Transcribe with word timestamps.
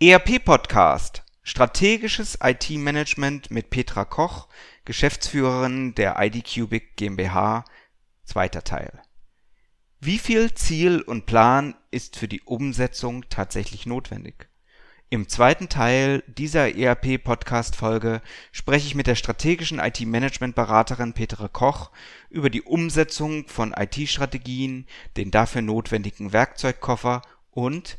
ERP 0.00 0.44
Podcast 0.44 1.24
Strategisches 1.42 2.38
IT-Management 2.40 3.50
mit 3.50 3.70
Petra 3.70 4.04
Koch, 4.04 4.46
Geschäftsführerin 4.84 5.92
der 5.96 6.14
IDCubic 6.20 6.94
GmbH, 6.94 7.64
zweiter 8.22 8.62
Teil. 8.62 9.02
Wie 9.98 10.18
viel 10.18 10.54
Ziel 10.54 11.00
und 11.00 11.26
Plan 11.26 11.74
ist 11.90 12.16
für 12.16 12.28
die 12.28 12.42
Umsetzung 12.42 13.28
tatsächlich 13.28 13.86
notwendig? 13.86 14.48
Im 15.10 15.28
zweiten 15.28 15.68
Teil 15.68 16.22
dieser 16.28 16.76
ERP-Podcast-Folge 16.76 18.22
spreche 18.52 18.86
ich 18.86 18.94
mit 18.94 19.08
der 19.08 19.16
strategischen 19.16 19.80
IT-Management-Beraterin 19.80 21.12
Petra 21.12 21.48
Koch 21.48 21.90
über 22.30 22.50
die 22.50 22.62
Umsetzung 22.62 23.48
von 23.48 23.74
IT-Strategien, 23.76 24.86
den 25.16 25.32
dafür 25.32 25.62
notwendigen 25.62 26.32
Werkzeugkoffer 26.32 27.22
und 27.50 27.98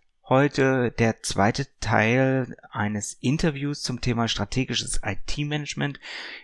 Heute 0.31 0.91
der 0.91 1.21
zweite 1.23 1.67
Teil 1.81 2.55
eines 2.71 3.17
Interviews 3.19 3.81
zum 3.81 3.99
Thema 3.99 4.29
strategisches 4.29 5.01
IT-Management 5.03 5.99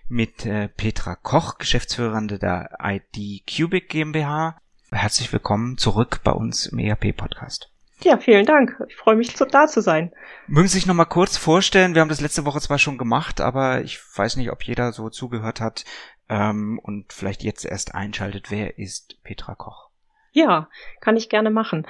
mit 0.10 0.46
äh, 0.46 0.68
Petra 0.68 1.16
Koch, 1.16 1.58
Geschäftsführerin 1.58 2.28
der 2.28 2.80
ID 2.84 3.44
Cubic 3.48 3.88
GmbH. 3.88 4.60
Herzlich 4.92 5.32
willkommen 5.32 5.78
zurück 5.78 6.20
bei 6.26 6.34
uns 6.34 6.66
im 6.66 6.80
ERP-Podcast. 6.80 7.72
Ja, 8.02 8.18
vielen 8.18 8.46
Dank. 8.46 8.78
Ich 8.90 8.98
freue 8.98 9.16
mich, 9.16 9.34
da 9.34 9.68
zu 9.68 9.80
sein. 9.80 10.12
Mögen 10.48 10.68
Sie 10.68 10.80
sich 10.80 10.86
noch 10.86 10.94
mal 10.94 11.06
kurz 11.06 11.38
vorstellen? 11.38 11.96
Wir 11.96 12.02
haben 12.02 12.10
das 12.10 12.20
letzte 12.20 12.44
Woche 12.44 12.60
zwar 12.60 12.80
schon 12.80 12.98
gemacht, 12.98 13.40
aber 13.40 13.84
ich 13.84 14.02
weiß 14.18 14.36
nicht, 14.36 14.52
ob 14.52 14.64
jeder 14.64 14.92
so 14.92 15.10
zugehört 15.10 15.62
hat 15.62 15.86
ähm, 16.28 16.78
und 16.84 17.14
vielleicht 17.14 17.42
jetzt 17.42 17.64
erst 17.64 17.96
einschaltet. 17.96 18.52
Wer 18.52 18.80
ist 18.80 19.24
Petra 19.24 19.56
Koch? 19.56 19.88
Ja, 20.34 20.68
kann 21.00 21.16
ich 21.16 21.30
gerne 21.30 21.52
machen. 21.52 21.88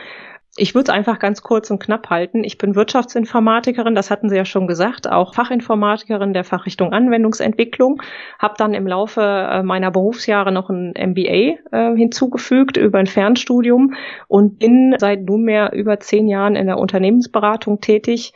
Ich 0.60 0.74
würde 0.74 0.92
es 0.92 0.98
einfach 0.98 1.20
ganz 1.20 1.44
kurz 1.44 1.70
und 1.70 1.78
knapp 1.78 2.10
halten. 2.10 2.44
Ich 2.44 2.58
bin 2.58 2.76
Wirtschaftsinformatikerin, 2.76 3.94
das 3.94 4.10
hatten 4.10 4.28
Sie 4.28 4.36
ja 4.36 4.44
schon 4.44 4.66
gesagt, 4.66 5.08
auch 5.08 5.36
Fachinformatikerin 5.36 6.34
der 6.34 6.44
Fachrichtung 6.44 6.94
Anwendungsentwicklung, 6.94 8.02
habe 8.40 8.56
dann 8.58 8.74
im 8.74 8.88
Laufe 8.88 9.22
äh, 9.22 9.62
meiner 9.62 9.92
Berufsjahre 9.92 10.52
noch 10.52 10.72
ein 10.72 10.94
MBA 10.98 11.58
äh, 11.72 11.96
hinzugefügt 11.96 12.76
über 12.76 12.98
ein 12.98 13.06
Fernstudium 13.06 13.94
und 14.28 14.58
bin 14.58 14.96
seit 14.98 15.22
nunmehr 15.26 15.74
über 15.74 16.00
zehn 16.00 16.28
Jahren 16.28 16.56
in 16.56 16.66
der 16.66 16.80
Unternehmensberatung 16.80 17.80
tätig, 17.80 18.34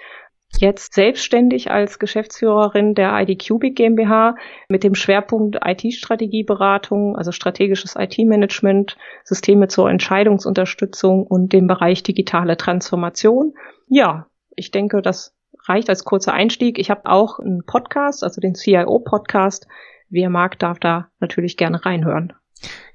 jetzt 0.59 0.93
selbstständig 0.93 1.71
als 1.71 1.99
Geschäftsführerin 1.99 2.93
der 2.93 3.19
ID 3.19 3.41
Cubic 3.41 3.75
GmbH 3.75 4.35
mit 4.69 4.83
dem 4.83 4.95
Schwerpunkt 4.95 5.57
IT-Strategieberatung, 5.63 7.15
also 7.15 7.31
strategisches 7.31 7.95
IT-Management, 7.97 8.97
Systeme 9.23 9.67
zur 9.67 9.89
Entscheidungsunterstützung 9.89 11.25
und 11.25 11.53
dem 11.53 11.67
Bereich 11.67 12.03
digitale 12.03 12.57
Transformation. 12.57 13.53
Ja, 13.87 14.27
ich 14.55 14.71
denke, 14.71 15.01
das 15.01 15.35
reicht 15.67 15.89
als 15.89 16.03
kurzer 16.03 16.33
Einstieg. 16.33 16.79
Ich 16.79 16.89
habe 16.89 17.05
auch 17.05 17.39
einen 17.39 17.65
Podcast, 17.65 18.23
also 18.23 18.41
den 18.41 18.55
CIO-Podcast. 18.55 19.67
Wer 20.09 20.29
mag, 20.29 20.59
darf 20.59 20.79
da 20.79 21.09
natürlich 21.19 21.57
gerne 21.57 21.85
reinhören. 21.85 22.33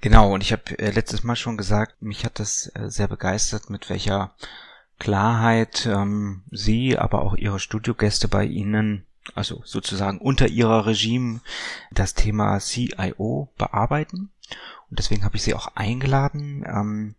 Genau, 0.00 0.32
und 0.32 0.42
ich 0.42 0.52
habe 0.52 0.78
äh, 0.78 0.90
letztes 0.90 1.24
Mal 1.24 1.36
schon 1.36 1.56
gesagt, 1.56 2.00
mich 2.00 2.24
hat 2.24 2.38
das 2.38 2.70
äh, 2.74 2.88
sehr 2.88 3.08
begeistert, 3.08 3.70
mit 3.70 3.90
welcher 3.90 4.34
Klarheit 4.98 5.86
ähm, 5.86 6.42
Sie, 6.50 6.98
aber 6.98 7.22
auch 7.22 7.34
Ihre 7.34 7.60
Studiogäste 7.60 8.28
bei 8.28 8.44
Ihnen, 8.44 9.04
also 9.34 9.62
sozusagen 9.64 10.18
unter 10.18 10.48
Ihrer 10.48 10.86
Regime, 10.86 11.40
das 11.92 12.14
Thema 12.14 12.58
CIO 12.58 13.48
bearbeiten. 13.58 14.30
Und 14.88 15.00
deswegen 15.00 15.24
habe 15.24 15.36
ich 15.36 15.42
Sie 15.42 15.54
auch 15.54 15.72
eingeladen. 15.74 16.64
Ähm, 16.64 17.14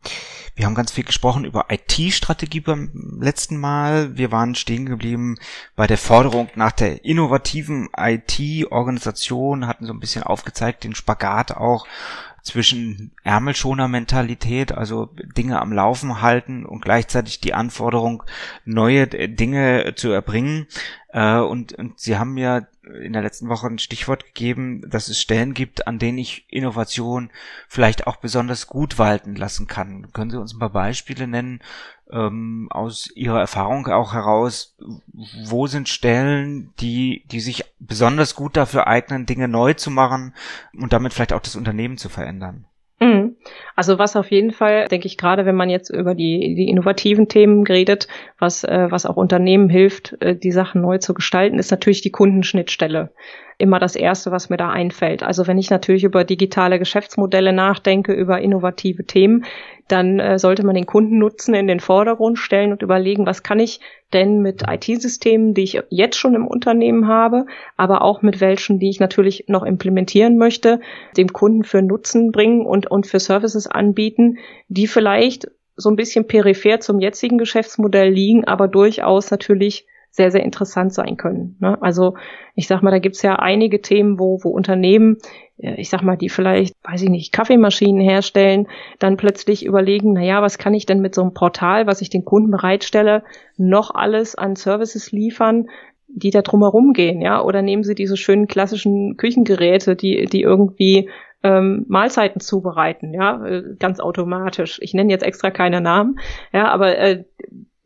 wir 0.56 0.66
haben 0.66 0.76
ganz 0.76 0.92
viel 0.92 1.04
gesprochen 1.04 1.44
über 1.44 1.66
IT-Strategie 1.70 2.62
beim 2.62 3.20
letzten 3.20 3.58
Mal. 3.58 4.18
Wir 4.18 4.32
waren 4.32 4.56
stehen 4.56 4.86
geblieben 4.86 5.36
bei 5.76 5.86
der 5.86 5.98
Forderung 5.98 6.50
nach 6.56 6.72
der 6.72 7.04
innovativen 7.04 7.90
IT-Organisation, 7.96 9.68
hatten 9.68 9.86
so 9.86 9.92
ein 9.92 10.00
bisschen 10.00 10.24
aufgezeigt, 10.24 10.86
den 10.86 10.96
Spagat 10.96 11.52
auch 11.52 11.86
zwischen 12.42 13.12
Ärmelschoner-Mentalität, 13.24 14.72
also 14.72 15.10
Dinge 15.36 15.62
am 15.62 15.74
Laufen 15.74 16.22
halten 16.22 16.66
und 16.66 16.82
gleichzeitig 16.82 17.42
die 17.42 17.54
Anforderung, 17.54 18.24
neue 18.66 19.08
Dinge 19.08 19.94
zu 19.96 20.10
erbringen. 20.12 20.68
Äh, 21.18 21.40
und, 21.40 21.74
und 21.74 22.00
Sie 22.00 22.20
haben 22.20 22.38
ja 22.38 22.68
in 23.02 23.14
der 23.14 23.24
letzten 23.24 23.50
Woche 23.50 23.66
ein 23.66 23.80
Stichwort 23.80 24.24
gegeben, 24.24 24.88
dass 24.88 25.08
es 25.08 25.20
Stellen 25.20 25.56
gibt, 25.56 25.88
an 25.88 25.98
denen 25.98 26.20
ich 26.20 26.46
Innovation 26.48 27.32
vielleicht 27.68 28.06
auch 28.06 28.18
besonders 28.18 28.68
gut 28.68 29.00
walten 29.00 29.36
lassen 29.36 29.66
kann. 29.66 30.14
Können 30.14 30.30
Sie 30.30 30.40
uns 30.40 30.54
ein 30.54 30.60
paar 30.60 30.70
Beispiele 30.70 31.26
nennen 31.26 31.62
ähm, 32.12 32.68
aus 32.70 33.10
Ihrer 33.16 33.40
Erfahrung 33.40 33.88
auch 33.88 34.14
heraus? 34.14 34.76
Wo 35.44 35.66
sind 35.66 35.90
Stellen, 35.90 36.76
die, 36.80 37.24
die 37.32 37.40
sich 37.40 37.66
besonders 37.80 38.36
gut 38.36 38.56
dafür 38.56 38.86
eignen, 38.86 39.26
Dinge 39.26 39.48
neu 39.48 39.74
zu 39.74 39.90
machen 39.90 40.36
und 40.74 40.94
damit 40.94 41.16
vielleicht 41.16 41.34
auch 41.34 41.42
das 41.42 41.56
Unternehmen 41.56 41.98
zu 41.98 42.10
verändern? 42.10 42.66
Also 43.76 44.00
was 44.00 44.16
auf 44.16 44.32
jeden 44.32 44.52
Fall, 44.52 44.88
denke 44.88 45.08
ich, 45.08 45.18
gerade 45.18 45.46
wenn 45.46 45.56
man 45.56 45.70
jetzt 45.70 45.90
über 45.90 46.16
die, 46.16 46.56
die 46.56 46.70
innovativen 46.70 47.28
Themen 47.28 47.66
redet, 47.66 48.08
was, 48.40 48.64
äh, 48.64 48.88
was 48.90 49.06
auch 49.06 49.18
Unternehmen 49.18 49.70
hilft, 49.70 50.16
äh, 50.22 50.36
die 50.36 50.52
Sachen 50.52 50.82
neu 50.82 50.98
zu 50.98 51.14
gestalten, 51.14 51.60
ist 51.60 51.72
natürlich 51.72 52.02
die 52.02 52.12
Kundenschnittstelle 52.12 53.12
immer 53.58 53.80
das 53.80 53.96
Erste, 53.96 54.32
was 54.32 54.50
mir 54.50 54.58
da 54.58 54.70
einfällt. 54.70 55.24
Also 55.24 55.48
wenn 55.48 55.58
ich 55.58 55.70
natürlich 55.70 56.04
über 56.04 56.24
digitale 56.24 56.78
Geschäftsmodelle 56.78 57.54
nachdenke, 57.54 58.14
über 58.14 58.40
innovative 58.40 59.06
Themen, 59.06 59.46
dann 59.88 60.20
äh, 60.20 60.38
sollte 60.38 60.66
man 60.66 60.76
den 60.76 60.86
Kundennutzen 60.86 61.56
in 61.56 61.68
den 61.68 61.80
Vordergrund 61.80 62.38
stellen 62.38 62.72
und 62.72 62.82
überlegen, 62.84 63.26
was 63.26 63.42
kann 63.42 63.60
ich 63.60 63.80
denn 64.14 64.42
mit 64.42 64.64
IT-Systemen, 64.70 65.54
die 65.54 65.64
ich 65.64 65.82
jetzt 65.90 66.18
schon 66.18 66.36
im 66.36 66.46
Unternehmen 66.46 67.08
habe, 67.08 67.46
aber 67.78 68.04
auch 68.04 68.22
mit 68.22 68.42
welchen, 68.42 68.80
die 68.80 68.90
ich 68.90 69.00
natürlich 69.00 69.46
noch 69.48 69.64
implementieren 69.64 70.38
möchte, 70.38 70.80
dem 71.16 71.34
Kunden 71.34 71.64
für 71.64 71.82
Nutzen 71.82 72.32
bringen 72.32 72.66
und, 72.66 72.92
und 72.92 73.08
für 73.08 73.20
Services 73.20 73.66
anbieten, 73.68 74.38
die 74.68 74.88
vielleicht 74.88 75.48
so 75.76 75.90
ein 75.90 75.96
bisschen 75.96 76.28
peripher 76.28 76.80
zum 76.80 77.00
jetzigen 77.00 77.38
Geschäftsmodell 77.38 78.10
liegen, 78.10 78.46
aber 78.46 78.68
durchaus 78.68 79.32
natürlich 79.32 79.88
sehr, 80.18 80.32
sehr 80.32 80.44
interessant 80.44 80.94
sein 80.94 81.16
können. 81.16 81.56
Ne? 81.60 81.78
Also 81.80 82.16
ich 82.56 82.68
sag 82.68 82.82
mal, 82.82 82.90
da 82.90 82.98
gibt's 82.98 83.22
ja 83.22 83.36
einige 83.36 83.82
Themen, 83.82 84.20
wo, 84.20 84.40
wo 84.44 84.50
Unternehmen, 84.50 85.18
ich 85.58 85.90
sag 85.90 86.02
mal, 86.02 86.18
die 86.18 86.30
vielleicht, 86.30 86.74
weiß 86.84 87.04
ich 87.04 87.10
nicht, 87.10 87.32
Kaffeemaschinen 87.32 88.02
herstellen, 88.02 88.68
dann 88.98 89.16
plötzlich 89.16 89.64
überlegen, 89.64 90.14
na 90.14 90.24
ja, 90.24 90.42
was 90.42 90.58
kann 90.58 90.74
ich 90.74 90.88
denn 90.88 91.02
mit 91.02 91.14
so 91.14 91.22
einem 91.22 91.36
Portal, 91.36 91.86
was 91.86 92.02
ich 92.02 92.10
den 92.10 92.26
Kunden 92.26 92.50
bereitstelle, 92.50 93.24
noch 93.58 93.94
alles 93.94 94.34
an 94.34 94.56
Services 94.56 95.12
liefern, 95.12 95.68
die 96.08 96.32
da 96.32 96.42
drumherum 96.42 96.94
gehen, 96.94 97.22
ja? 97.22 97.44
Oder 97.44 97.62
nehmen 97.62 97.84
Sie 97.84 97.94
diese 97.94 98.18
schönen 98.18 98.48
klassischen 98.48 99.18
Küchengeräte, 99.18 99.96
die, 99.96 100.26
die 100.26 100.42
irgendwie 100.42 101.10
ähm, 101.44 101.86
Mahlzeiten 101.88 102.42
zubereiten, 102.42 103.14
ja, 103.14 103.46
äh, 103.46 103.76
ganz 103.78 104.00
automatisch. 104.00 104.80
Ich 104.82 104.96
nenne 104.96 105.12
jetzt 105.12 105.24
extra 105.24 105.52
keine 105.52 105.82
Namen, 105.82 106.20
ja, 106.54 106.70
aber 106.70 106.98
äh, 106.98 107.26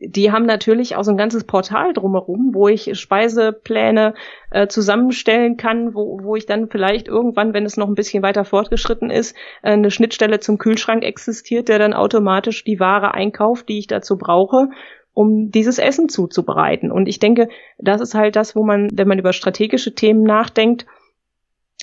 die 0.03 0.31
haben 0.31 0.45
natürlich 0.45 0.95
auch 0.95 1.03
so 1.03 1.11
ein 1.11 1.17
ganzes 1.17 1.43
Portal 1.43 1.93
drumherum, 1.93 2.51
wo 2.53 2.67
ich 2.67 2.99
Speisepläne 2.99 4.15
äh, 4.49 4.67
zusammenstellen 4.67 5.57
kann, 5.57 5.93
wo, 5.93 6.19
wo 6.23 6.35
ich 6.35 6.45
dann 6.45 6.69
vielleicht 6.69 7.07
irgendwann, 7.07 7.53
wenn 7.53 7.65
es 7.65 7.77
noch 7.77 7.87
ein 7.87 7.95
bisschen 7.95 8.23
weiter 8.23 8.43
fortgeschritten 8.43 9.11
ist, 9.11 9.35
äh, 9.61 9.71
eine 9.71 9.91
Schnittstelle 9.91 10.39
zum 10.39 10.57
Kühlschrank 10.57 11.03
existiert, 11.03 11.69
der 11.69 11.79
dann 11.79 11.93
automatisch 11.93 12.63
die 12.63 12.79
Ware 12.79 13.13
einkauft, 13.13 13.69
die 13.69 13.79
ich 13.79 13.87
dazu 13.87 14.17
brauche. 14.17 14.69
um 15.13 15.51
dieses 15.51 15.77
Essen 15.77 16.07
zuzubereiten. 16.07 16.89
Und 16.89 17.07
ich 17.07 17.19
denke, 17.19 17.49
das 17.77 17.99
ist 17.99 18.15
halt 18.15 18.37
das, 18.37 18.55
wo 18.55 18.63
man, 18.63 18.87
wenn 18.93 19.09
man 19.09 19.19
über 19.19 19.33
strategische 19.33 19.93
Themen 19.93 20.23
nachdenkt, 20.23 20.85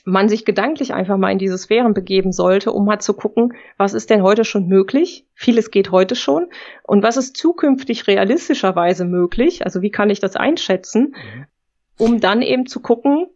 man 0.08 0.28
sich 0.28 0.44
gedanklich 0.44 0.94
einfach 0.94 1.18
mal 1.18 1.30
in 1.30 1.38
diese 1.38 1.58
Sphären 1.58 1.92
begeben 1.92 2.32
sollte, 2.32 2.72
um 2.72 2.86
mal 2.86 2.98
zu 2.98 3.12
gucken, 3.12 3.52
was 3.76 3.94
ist 3.94 4.10
denn 4.10 4.22
heute 4.22 4.44
schon 4.44 4.66
möglich? 4.66 5.26
Vieles 5.34 5.70
geht 5.70 5.90
heute 5.90 6.16
schon. 6.16 6.46
Und 6.82 7.02
was 7.02 7.16
ist 7.16 7.36
zukünftig 7.36 8.06
realistischerweise 8.06 9.04
möglich? 9.04 9.64
Also 9.64 9.82
wie 9.82 9.90
kann 9.90 10.10
ich 10.10 10.20
das 10.20 10.34
einschätzen? 10.34 11.14
Mhm. 11.14 11.46
Um 11.98 12.20
dann 12.20 12.42
eben 12.42 12.66
zu 12.66 12.80
gucken, 12.80 13.26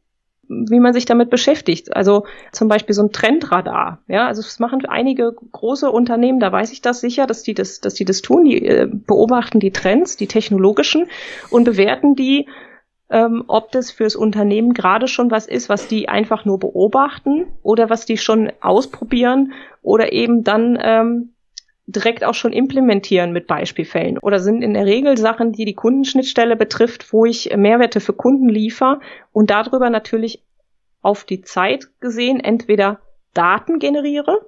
wie 0.48 0.80
man 0.80 0.92
sich 0.92 1.04
damit 1.04 1.30
beschäftigt. 1.30 1.94
Also 1.94 2.24
zum 2.52 2.68
Beispiel 2.68 2.94
so 2.94 3.02
ein 3.02 3.12
Trendradar. 3.12 4.02
Ja, 4.08 4.26
also 4.26 4.40
es 4.40 4.58
machen 4.58 4.84
einige 4.86 5.32
große 5.32 5.90
Unternehmen, 5.90 6.40
da 6.40 6.50
weiß 6.52 6.72
ich 6.72 6.80
das 6.80 7.00
sicher, 7.00 7.26
dass 7.26 7.42
die 7.42 7.54
das, 7.54 7.80
dass 7.80 7.94
die 7.94 8.04
das 8.04 8.22
tun. 8.22 8.44
Die 8.44 8.64
äh, 8.64 8.88
beobachten 8.90 9.60
die 9.60 9.72
Trends, 9.72 10.16
die 10.16 10.26
technologischen 10.26 11.06
und 11.50 11.64
bewerten 11.64 12.14
die 12.14 12.46
ähm, 13.12 13.44
ob 13.46 13.70
das 13.70 13.90
fürs 13.90 14.16
Unternehmen 14.16 14.72
gerade 14.72 15.06
schon 15.06 15.30
was 15.30 15.46
ist, 15.46 15.68
was 15.68 15.86
die 15.86 16.08
einfach 16.08 16.46
nur 16.46 16.58
beobachten 16.58 17.46
oder 17.62 17.90
was 17.90 18.06
die 18.06 18.16
schon 18.16 18.50
ausprobieren 18.62 19.52
oder 19.82 20.12
eben 20.12 20.44
dann 20.44 20.78
ähm, 20.82 21.34
direkt 21.86 22.24
auch 22.24 22.34
schon 22.34 22.54
implementieren 22.54 23.32
mit 23.32 23.46
Beispielfällen. 23.46 24.18
Oder 24.18 24.38
sind 24.38 24.62
in 24.62 24.72
der 24.72 24.86
Regel 24.86 25.18
Sachen, 25.18 25.52
die 25.52 25.66
die 25.66 25.74
Kundenschnittstelle 25.74 26.56
betrifft, 26.56 27.12
wo 27.12 27.26
ich 27.26 27.54
Mehrwerte 27.54 28.00
für 28.00 28.14
Kunden 28.14 28.48
liefere 28.48 29.00
und 29.32 29.50
darüber 29.50 29.90
natürlich 29.90 30.42
auf 31.02 31.24
die 31.24 31.42
Zeit 31.42 31.88
gesehen 32.00 32.40
entweder 32.40 33.00
Daten 33.34 33.78
generiere, 33.78 34.38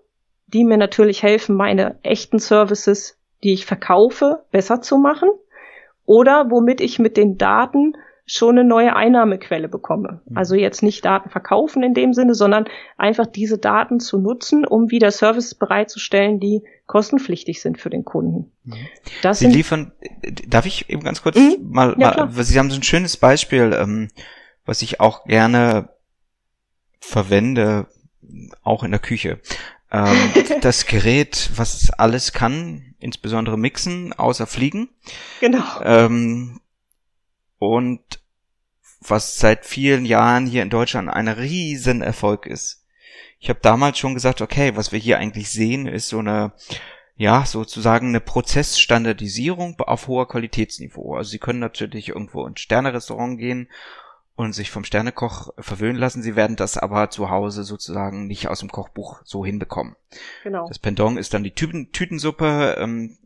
die 0.47 0.65
mir 0.65 0.79
natürlich 0.79 1.23
helfen, 1.23 1.55
meine 1.55 1.99
echten 2.03 2.39
Services, 2.39 3.19
die 3.43 3.53
ich 3.53 3.67
verkaufe, 3.67 4.45
besser 4.51 4.81
zu 4.81 4.97
machen 4.97 5.29
oder 6.07 6.51
womit 6.51 6.81
ich 6.81 6.99
mit 6.99 7.19
den 7.19 7.37
Daten 7.37 7.95
schon 8.27 8.59
eine 8.59 8.67
neue 8.67 8.97
Einnahmequelle 8.97 9.69
bekomme. 9.69 10.23
Mhm. 10.25 10.37
Also 10.37 10.55
jetzt 10.55 10.83
nicht 10.83 11.05
Daten 11.05 11.29
verkaufen 11.29 11.83
in 11.83 11.93
dem 11.93 12.15
Sinne, 12.15 12.35
sondern 12.35 12.65
einfach 12.97 13.27
diese 13.27 13.59
Daten 13.59 14.01
zu 14.01 14.19
nutzen, 14.19 14.65
um 14.65 14.91
wieder 14.91 15.11
Services 15.11 15.55
bereitzustellen, 15.55 16.41
die 16.41 16.63
kostenpflichtig 16.87 17.61
sind 17.61 17.79
für 17.79 17.91
den 17.91 18.05
Kunden. 18.05 18.53
Mhm. 18.65 18.75
Das 19.23 19.41
Sie 19.41 19.47
liefern, 19.47 19.93
darf 20.49 20.65
ich 20.65 20.89
eben 20.89 21.03
ganz 21.03 21.23
kurz 21.23 21.37
mhm. 21.37 21.69
mal, 21.71 21.95
ja, 21.99 22.17
mal 22.17 22.45
Sie 22.45 22.59
haben 22.59 22.71
so 22.71 22.77
ein 22.77 22.83
schönes 22.83 23.17
Beispiel, 23.17 23.77
ähm, 23.79 24.09
was 24.65 24.81
ich 24.81 25.01
auch 25.01 25.25
gerne 25.25 25.91
verwende, 27.01 27.89
auch 28.63 28.85
in 28.85 28.91
der 28.91 29.01
Küche. 29.01 29.41
Ähm, 29.93 30.17
das 30.63 30.87
Gerät, 30.87 31.51
was 31.57 31.91
alles 31.91 32.33
kann, 32.33 32.95
insbesondere 32.99 33.59
mixen, 33.59 34.15
außer 34.15 34.47
fliegen. 34.47 34.89
Genau. 35.41 35.63
Ähm, 35.83 36.61
und 37.69 38.21
was 39.01 39.37
seit 39.37 39.67
vielen 39.67 40.05
Jahren 40.05 40.47
hier 40.47 40.63
in 40.63 40.71
Deutschland 40.71 41.09
ein 41.09 41.29
Riesenerfolg 41.29 42.47
ist. 42.47 42.85
Ich 43.39 43.49
habe 43.49 43.61
damals 43.61 43.99
schon 43.99 44.15
gesagt, 44.15 44.41
okay, 44.41 44.77
was 44.77 44.93
wir 44.93 44.99
hier 44.99 45.19
eigentlich 45.19 45.51
sehen, 45.51 45.87
ist 45.87 46.09
so 46.09 46.19
eine, 46.19 46.53
ja, 47.17 47.45
sozusagen 47.45 48.09
eine 48.09 48.21
Prozessstandardisierung 48.21 49.79
auf 49.81 50.09
hoher 50.09 50.27
Qualitätsniveau. 50.29 51.17
Also 51.17 51.31
Sie 51.31 51.39
können 51.39 51.59
natürlich 51.59 52.09
irgendwo 52.09 52.47
ins 52.47 52.61
Sternerestaurant 52.61 53.39
gehen 53.39 53.69
und 54.37 54.53
sich 54.53 54.71
vom 54.71 54.85
Sternekoch 54.85 55.53
verwöhnen 55.59 55.97
lassen. 55.97 56.23
Sie 56.23 56.37
werden 56.37 56.57
das 56.57 56.77
aber 56.77 57.11
zu 57.11 57.31
Hause 57.31 57.65
sozusagen 57.65 58.27
nicht 58.27 58.49
aus 58.49 58.61
dem 58.61 58.71
Kochbuch 58.71 59.21
so 59.25 59.45
hinbekommen. 59.45 59.95
Genau. 60.43 60.67
Das 60.67 60.79
Pendant 60.79 61.19
ist 61.19 61.35
dann 61.35 61.45
die 61.45 61.55
Tüten 61.55 61.93
Tütensuppe. 61.93 62.77
Ähm, 62.79 63.19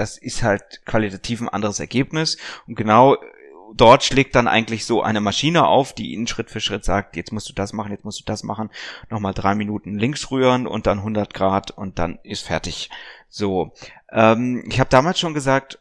das 0.00 0.16
ist 0.16 0.42
halt 0.42 0.84
qualitativ 0.86 1.42
ein 1.42 1.48
anderes 1.50 1.78
Ergebnis. 1.78 2.38
Und 2.66 2.74
genau 2.74 3.16
dort 3.74 4.02
schlägt 4.02 4.34
dann 4.34 4.48
eigentlich 4.48 4.86
so 4.86 5.02
eine 5.02 5.20
Maschine 5.20 5.66
auf, 5.66 5.92
die 5.92 6.12
ihnen 6.12 6.26
Schritt 6.26 6.50
für 6.50 6.60
Schritt 6.60 6.84
sagt, 6.84 7.16
jetzt 7.16 7.32
musst 7.32 7.48
du 7.50 7.52
das 7.52 7.74
machen, 7.74 7.92
jetzt 7.92 8.04
musst 8.04 8.18
du 8.18 8.24
das 8.24 8.42
machen, 8.42 8.70
nochmal 9.10 9.34
drei 9.34 9.54
Minuten 9.54 9.98
links 9.98 10.30
rühren 10.30 10.66
und 10.66 10.86
dann 10.86 10.98
100 10.98 11.34
Grad 11.34 11.70
und 11.70 11.98
dann 11.98 12.18
ist 12.22 12.46
fertig. 12.46 12.90
So, 13.28 13.72
ähm, 14.10 14.64
ich 14.68 14.80
habe 14.80 14.90
damals 14.90 15.20
schon 15.20 15.34
gesagt, 15.34 15.78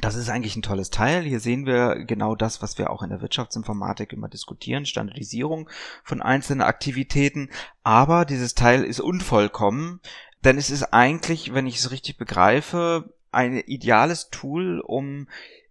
das 0.00 0.14
ist 0.14 0.28
eigentlich 0.28 0.54
ein 0.54 0.62
tolles 0.62 0.90
Teil. 0.90 1.24
Hier 1.24 1.40
sehen 1.40 1.66
wir 1.66 2.04
genau 2.04 2.36
das, 2.36 2.62
was 2.62 2.78
wir 2.78 2.90
auch 2.90 3.02
in 3.02 3.10
der 3.10 3.20
Wirtschaftsinformatik 3.20 4.12
immer 4.12 4.28
diskutieren, 4.28 4.86
Standardisierung 4.86 5.68
von 6.04 6.22
einzelnen 6.22 6.62
Aktivitäten. 6.62 7.50
Aber 7.82 8.24
dieses 8.24 8.54
Teil 8.54 8.84
ist 8.84 9.00
unvollkommen, 9.00 10.00
denn 10.44 10.58
es 10.58 10.70
ist 10.70 10.92
eigentlich, 10.92 11.54
wenn 11.54 11.66
ich 11.66 11.76
es 11.76 11.90
richtig 11.90 12.16
begreife, 12.16 13.12
ein 13.30 13.56
ideales 13.58 14.30
Tool, 14.30 14.80
um 14.80 15.28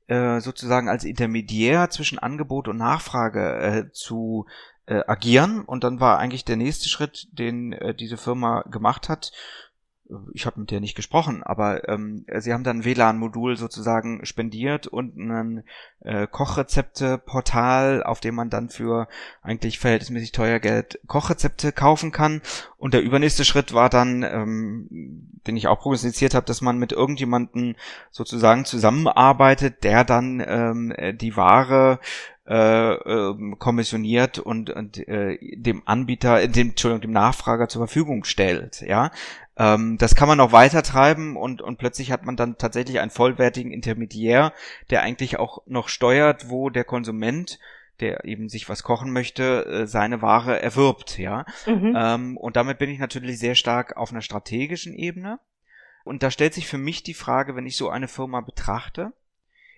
äh, 0.07 0.39
sozusagen 0.39 0.89
als 0.89 1.03
Intermediär 1.03 1.89
zwischen 1.89 2.19
Angebot 2.19 2.67
und 2.67 2.77
Nachfrage 2.77 3.57
äh, 3.57 3.91
zu 3.91 4.45
äh, 4.85 5.01
agieren. 5.05 5.63
Und 5.63 5.83
dann 5.83 5.99
war 5.99 6.19
eigentlich 6.19 6.45
der 6.45 6.55
nächste 6.55 6.89
Schritt, 6.89 7.27
den 7.31 7.73
äh, 7.73 7.93
diese 7.93 8.17
Firma 8.17 8.63
gemacht 8.63 9.09
hat, 9.09 9.31
ich 10.33 10.45
habe 10.45 10.59
mit 10.59 10.71
der 10.71 10.79
nicht 10.79 10.95
gesprochen, 10.95 11.43
aber 11.43 11.87
ähm, 11.89 12.25
sie 12.37 12.53
haben 12.53 12.63
dann 12.63 12.85
WLAN-Modul 12.85 13.57
sozusagen 13.57 14.25
spendiert 14.25 14.87
und 14.87 15.17
ein 15.17 15.63
äh, 16.01 16.27
Kochrezepte-Portal, 16.27 18.03
auf 18.03 18.19
dem 18.19 18.35
man 18.35 18.49
dann 18.49 18.69
für 18.69 19.07
eigentlich 19.41 19.79
verhältnismäßig 19.79 20.31
teuer 20.31 20.59
Geld 20.59 20.99
Kochrezepte 21.07 21.71
kaufen 21.71 22.11
kann. 22.11 22.41
Und 22.77 22.93
der 22.93 23.01
übernächste 23.01 23.43
Schritt 23.43 23.73
war 23.73 23.89
dann, 23.89 24.23
ähm, 24.23 24.87
den 25.45 25.57
ich 25.57 25.67
auch 25.67 25.79
prognostiziert 25.79 26.33
habe, 26.35 26.45
dass 26.45 26.61
man 26.61 26.77
mit 26.77 26.91
irgendjemanden 26.91 27.75
sozusagen 28.11 28.65
zusammenarbeitet, 28.65 29.83
der 29.83 30.03
dann 30.03 30.43
ähm, 30.45 30.93
die 31.17 31.35
Ware 31.35 31.99
äh, 32.47 32.93
äh, 32.93 33.55
kommissioniert 33.57 34.39
und, 34.39 34.69
und 34.69 34.97
äh, 35.07 35.37
dem 35.55 35.83
Anbieter, 35.85 36.47
dem, 36.47 36.69
Entschuldigung, 36.69 37.01
dem 37.01 37.11
Nachfrager 37.11 37.67
zur 37.67 37.85
Verfügung 37.85 38.23
stellt. 38.23 38.81
Ja, 38.81 39.11
ähm, 39.57 39.97
das 39.97 40.15
kann 40.15 40.27
man 40.27 40.39
auch 40.39 40.51
weiter 40.51 40.83
treiben 40.83 41.35
und, 41.35 41.61
und 41.61 41.77
plötzlich 41.77 42.11
hat 42.11 42.25
man 42.25 42.37
dann 42.37 42.57
tatsächlich 42.57 42.99
einen 42.99 43.11
vollwertigen 43.11 43.71
Intermediär, 43.71 44.53
der 44.89 45.01
eigentlich 45.01 45.39
auch 45.39 45.59
noch 45.65 45.89
steuert, 45.89 46.49
wo 46.49 46.69
der 46.69 46.83
Konsument 46.83 47.59
der 47.99 48.25
eben 48.25 48.47
sich 48.47 48.69
was 48.69 48.83
kochen 48.83 49.11
möchte, 49.11 49.65
äh, 49.65 49.87
seine 49.87 50.21
Ware 50.21 50.61
erwirbt, 50.61 51.17
ja. 51.17 51.45
Mhm. 51.65 51.95
Ähm, 51.97 52.37
und 52.37 52.55
damit 52.55 52.77
bin 52.77 52.91
ich 52.91 52.99
natürlich 52.99 53.39
sehr 53.39 53.55
stark 53.55 53.97
auf 53.97 54.11
einer 54.11 54.21
strategischen 54.21 54.93
Ebene. 54.93 55.39
Und 56.03 56.23
da 56.23 56.31
stellt 56.31 56.53
sich 56.53 56.67
für 56.67 56.77
mich 56.77 57.01
die 57.01 57.15
Frage, 57.15 57.55
wenn 57.55 57.65
ich 57.65 57.75
so 57.75 57.89
eine 57.89 58.07
Firma 58.07 58.41
betrachte, 58.41 59.13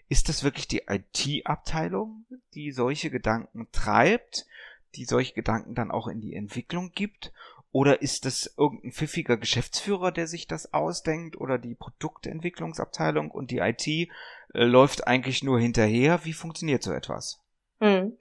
ist 0.09 0.27
das 0.27 0.44
wirklich 0.44 0.67
die 0.67 0.83
IT-Abteilung, 0.88 2.25
die 2.56 2.71
solche 2.71 3.11
Gedanken 3.11 3.67
treibt, 3.71 4.47
die 4.95 5.06
solche 5.06 5.35
Gedanken 5.35 5.75
dann 5.75 5.92
auch 5.92 6.07
in 6.07 6.19
die 6.19 6.35
Entwicklung 6.35 6.92
gibt? 6.92 7.31
Oder 7.71 8.01
ist 8.01 8.25
es 8.25 8.56
irgendein 8.57 8.92
pfiffiger 8.92 9.37
Geschäftsführer, 9.37 10.11
der 10.11 10.25
sich 10.25 10.47
das 10.47 10.73
ausdenkt? 10.73 11.37
Oder 11.37 11.59
die 11.59 11.75
Produktentwicklungsabteilung 11.75 13.30
und 13.30 13.51
die 13.51 13.59
IT 13.59 13.87
äh, 13.87 14.07
läuft 14.54 15.06
eigentlich 15.06 15.44
nur 15.44 15.59
hinterher? 15.59 16.25
Wie 16.25 16.33
funktioniert 16.33 16.81
so 16.81 16.92
etwas? 16.92 17.39
Hm. 17.80 18.18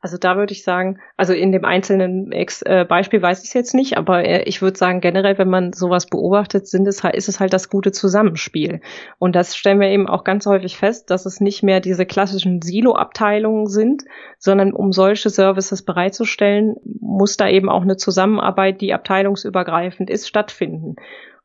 Also 0.00 0.16
da 0.16 0.36
würde 0.36 0.52
ich 0.52 0.62
sagen, 0.62 1.00
also 1.16 1.32
in 1.32 1.50
dem 1.50 1.64
einzelnen 1.64 2.30
Ex 2.30 2.62
äh, 2.62 2.84
Beispiel 2.88 3.20
weiß 3.20 3.42
ich 3.42 3.48
es 3.48 3.54
jetzt 3.54 3.74
nicht, 3.74 3.98
aber 3.98 4.24
äh, 4.24 4.42
ich 4.44 4.62
würde 4.62 4.78
sagen, 4.78 5.00
generell, 5.00 5.38
wenn 5.38 5.50
man 5.50 5.72
sowas 5.72 6.06
beobachtet, 6.06 6.68
sind 6.68 6.86
es 6.86 7.02
halt, 7.02 7.16
ist 7.16 7.28
es 7.28 7.40
halt 7.40 7.52
das 7.52 7.68
gute 7.68 7.90
Zusammenspiel. 7.90 8.80
Und 9.18 9.34
das 9.34 9.56
stellen 9.56 9.80
wir 9.80 9.88
eben 9.88 10.08
auch 10.08 10.22
ganz 10.22 10.46
häufig 10.46 10.76
fest, 10.76 11.10
dass 11.10 11.26
es 11.26 11.40
nicht 11.40 11.64
mehr 11.64 11.80
diese 11.80 12.06
klassischen 12.06 12.62
Silo-Abteilungen 12.62 13.66
sind, 13.66 14.04
sondern 14.38 14.72
um 14.72 14.92
solche 14.92 15.30
Services 15.30 15.84
bereitzustellen, 15.84 16.76
muss 17.00 17.36
da 17.36 17.48
eben 17.48 17.68
auch 17.68 17.82
eine 17.82 17.96
Zusammenarbeit, 17.96 18.80
die 18.80 18.94
abteilungsübergreifend 18.94 20.10
ist, 20.10 20.28
stattfinden. 20.28 20.94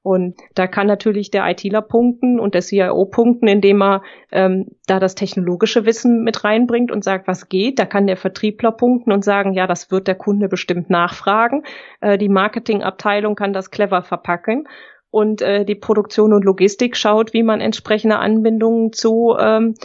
Und 0.04 0.36
da 0.54 0.68
kann 0.68 0.86
natürlich 0.86 1.32
der 1.32 1.50
ITler 1.50 1.82
punkten 1.82 2.38
und 2.38 2.54
der 2.54 2.62
CIO 2.62 3.06
punkten, 3.06 3.48
indem 3.48 3.82
er 3.82 4.04
ähm, 4.34 4.68
da 4.86 5.00
das 5.00 5.16
technologische 5.16 5.86
Wissen 5.86 6.24
mit 6.24 6.44
reinbringt 6.44 6.92
und 6.92 7.06
sagt, 7.06 7.26
was 7.26 7.48
geht. 7.48 7.80
Da 7.80 7.86
kann 7.86 8.06
der 8.06 8.18
Vertriebler 8.18 8.74
punkten 8.74 9.14
und 9.14 9.24
sagen, 9.24 9.54
ja, 9.54 9.66
das 9.66 9.92
wird 9.92 10.08
der 10.08 10.16
Kunde 10.16 10.50
bestimmt 10.50 10.90
nachfragen. 10.90 11.64
Äh, 12.02 12.18
die 12.18 12.28
Marketingabteilung 12.28 13.36
kann 13.36 13.54
das 13.54 13.72
clever 13.72 14.04
verpacken. 14.04 14.68
Und 15.10 15.42
äh, 15.42 15.64
die 15.64 15.76
Produktion 15.76 16.34
und 16.34 16.44
Logistik 16.44 16.98
schaut, 16.98 17.34
wie 17.34 17.44
man 17.44 17.62
entsprechende 17.62 18.18
Anbindungen 18.20 18.92
zu 18.92 19.38
ähm, 19.40 19.76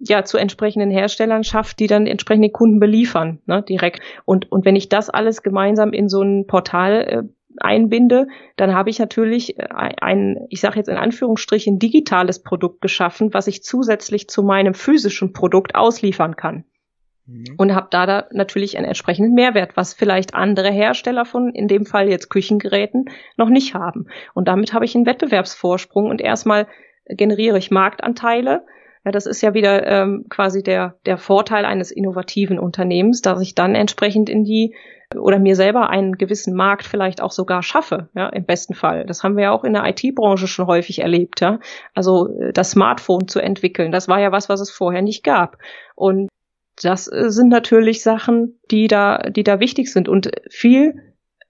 ja, 0.00 0.24
zu 0.24 0.38
entsprechenden 0.38 0.90
Herstellern 0.90 1.44
schafft, 1.44 1.78
die 1.78 1.86
dann 1.86 2.06
entsprechende 2.06 2.48
Kunden 2.48 2.80
beliefern, 2.80 3.40
ne, 3.44 3.62
direkt. 3.62 4.00
Und, 4.24 4.50
und 4.50 4.64
wenn 4.64 4.76
ich 4.76 4.88
das 4.88 5.10
alles 5.10 5.42
gemeinsam 5.42 5.92
in 5.92 6.08
so 6.08 6.22
ein 6.22 6.46
Portal 6.46 7.02
äh, 7.02 7.22
einbinde, 7.60 8.28
dann 8.56 8.74
habe 8.74 8.90
ich 8.90 8.98
natürlich 8.98 9.58
äh, 9.58 9.68
ein, 10.00 10.46
ich 10.48 10.60
sage 10.60 10.76
jetzt 10.76 10.88
in 10.88 10.96
Anführungsstrichen, 10.96 11.78
digitales 11.78 12.42
Produkt 12.42 12.80
geschaffen, 12.80 13.32
was 13.34 13.46
ich 13.46 13.62
zusätzlich 13.62 14.28
zu 14.28 14.42
meinem 14.42 14.74
physischen 14.74 15.32
Produkt 15.32 15.74
ausliefern 15.74 16.36
kann. 16.36 16.64
Mhm. 17.26 17.54
Und 17.56 17.74
habe 17.74 17.88
da, 17.90 18.06
da 18.06 18.26
natürlich 18.32 18.76
einen 18.76 18.86
entsprechenden 18.86 19.34
Mehrwert, 19.34 19.76
was 19.76 19.94
vielleicht 19.94 20.34
andere 20.34 20.70
Hersteller 20.70 21.24
von, 21.24 21.52
in 21.54 21.68
dem 21.68 21.86
Fall 21.86 22.08
jetzt 22.08 22.28
Küchengeräten, 22.30 23.06
noch 23.36 23.48
nicht 23.48 23.74
haben. 23.74 24.06
Und 24.34 24.48
damit 24.48 24.72
habe 24.72 24.84
ich 24.84 24.94
einen 24.94 25.06
Wettbewerbsvorsprung 25.06 26.06
und 26.06 26.20
erstmal 26.20 26.66
generiere 27.06 27.58
ich 27.58 27.70
Marktanteile. 27.70 28.64
Ja, 29.04 29.12
das 29.12 29.26
ist 29.26 29.40
ja 29.40 29.54
wieder 29.54 29.86
ähm, 29.86 30.26
quasi 30.28 30.62
der, 30.62 30.98
der 31.06 31.16
Vorteil 31.16 31.64
eines 31.64 31.90
innovativen 31.90 32.58
Unternehmens, 32.58 33.22
dass 33.22 33.40
ich 33.40 33.54
dann 33.54 33.74
entsprechend 33.74 34.28
in 34.28 34.44
die 34.44 34.74
oder 35.16 35.38
mir 35.38 35.56
selber 35.56 35.90
einen 35.90 36.18
gewissen 36.18 36.54
Markt 36.54 36.86
vielleicht 36.86 37.20
auch 37.20 37.32
sogar 37.32 37.62
schaffe, 37.62 38.08
ja, 38.14 38.28
im 38.28 38.44
besten 38.44 38.74
Fall. 38.74 39.06
Das 39.06 39.24
haben 39.24 39.36
wir 39.36 39.44
ja 39.44 39.52
auch 39.52 39.64
in 39.64 39.72
der 39.72 39.84
IT-Branche 39.86 40.46
schon 40.46 40.66
häufig 40.66 41.00
erlebt, 41.00 41.40
ja. 41.40 41.58
Also 41.94 42.28
äh, 42.38 42.52
das 42.52 42.72
Smartphone 42.72 43.26
zu 43.26 43.40
entwickeln, 43.40 43.90
das 43.90 44.08
war 44.08 44.20
ja 44.20 44.30
was, 44.30 44.48
was 44.48 44.60
es 44.60 44.70
vorher 44.70 45.02
nicht 45.02 45.24
gab. 45.24 45.58
Und 45.96 46.28
das 46.80 47.10
äh, 47.10 47.30
sind 47.30 47.48
natürlich 47.48 48.02
Sachen, 48.02 48.60
die 48.70 48.86
da, 48.86 49.18
die 49.18 49.42
da 49.42 49.58
wichtig 49.58 49.92
sind. 49.92 50.08
Und 50.08 50.30
viel 50.48 50.94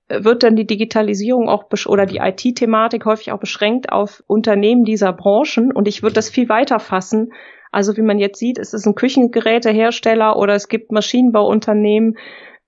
wird 0.09 0.43
dann 0.43 0.57
die 0.57 0.67
Digitalisierung 0.67 1.49
auch 1.49 1.67
oder 1.87 2.07
die 2.07 2.19
IT-Thematik 2.19 3.05
häufig 3.05 3.31
auch 3.31 3.38
beschränkt 3.38 3.93
auf 3.93 4.25
Unternehmen 4.26 4.85
dieser 4.85 5.12
Branchen. 5.12 5.71
Und 5.71 5.87
ich 5.87 6.02
würde 6.02 6.14
das 6.14 6.31
viel 6.31 6.49
weiter 6.49 6.81
fassen. 6.81 7.33
Also 7.71 7.97
wie 7.97 8.02
man 8.02 8.19
jetzt 8.19 8.38
sieht, 8.38 8.59
es 8.59 8.75
ist 8.75 8.87
ein 8.87 8.97
Küchengerätehersteller 8.97 10.37
oder 10.37 10.55
es 10.55 10.69
gibt 10.69 10.90
Maschinenbauunternehmen, 10.90 12.17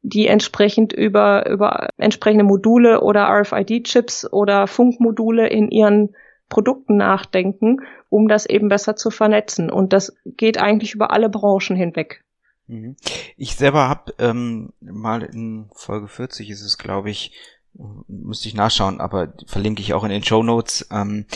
die 0.03 0.27
entsprechend 0.27 0.93
über, 0.93 1.49
über 1.49 1.89
entsprechende 1.97 2.45
Module 2.45 3.01
oder 3.01 3.29
RFID-Chips 3.29 4.31
oder 4.33 4.67
Funkmodule 4.67 5.49
in 5.49 5.71
ihren 5.71 6.15
Produkten 6.49 6.97
nachdenken, 6.97 7.79
um 8.09 8.29
das 8.29 8.47
eben 8.47 8.69
besser 8.69 8.97
zu 8.97 9.11
vernetzen. 9.11 9.71
Und 9.71 9.93
das 9.93 10.15
geht 10.25 10.59
eigentlich 10.59 10.95
über 10.95 11.13
alle 11.13 11.29
Branchen 11.29 11.77
hinweg. 11.77 12.25
Mhm. 12.67 12.97
Ich 13.37 13.57
selber 13.57 13.89
habe 13.89 14.13
ähm, 14.19 14.73
mal 14.81 15.23
in 15.23 15.71
Folge 15.75 16.09
40 16.09 16.51
ist 16.51 16.63
es, 16.63 16.79
glaube 16.79 17.11
ich, 17.11 17.33
müsste 18.07 18.49
ich 18.49 18.55
nachschauen, 18.55 19.01
aber 19.01 19.33
verlinke 19.47 19.81
ich 19.81 19.95
auch 19.95 20.05
in 20.05 20.11
den 20.11 20.25
Show 20.25 20.43
Notes, 20.43 20.87
ähm, 20.91 21.27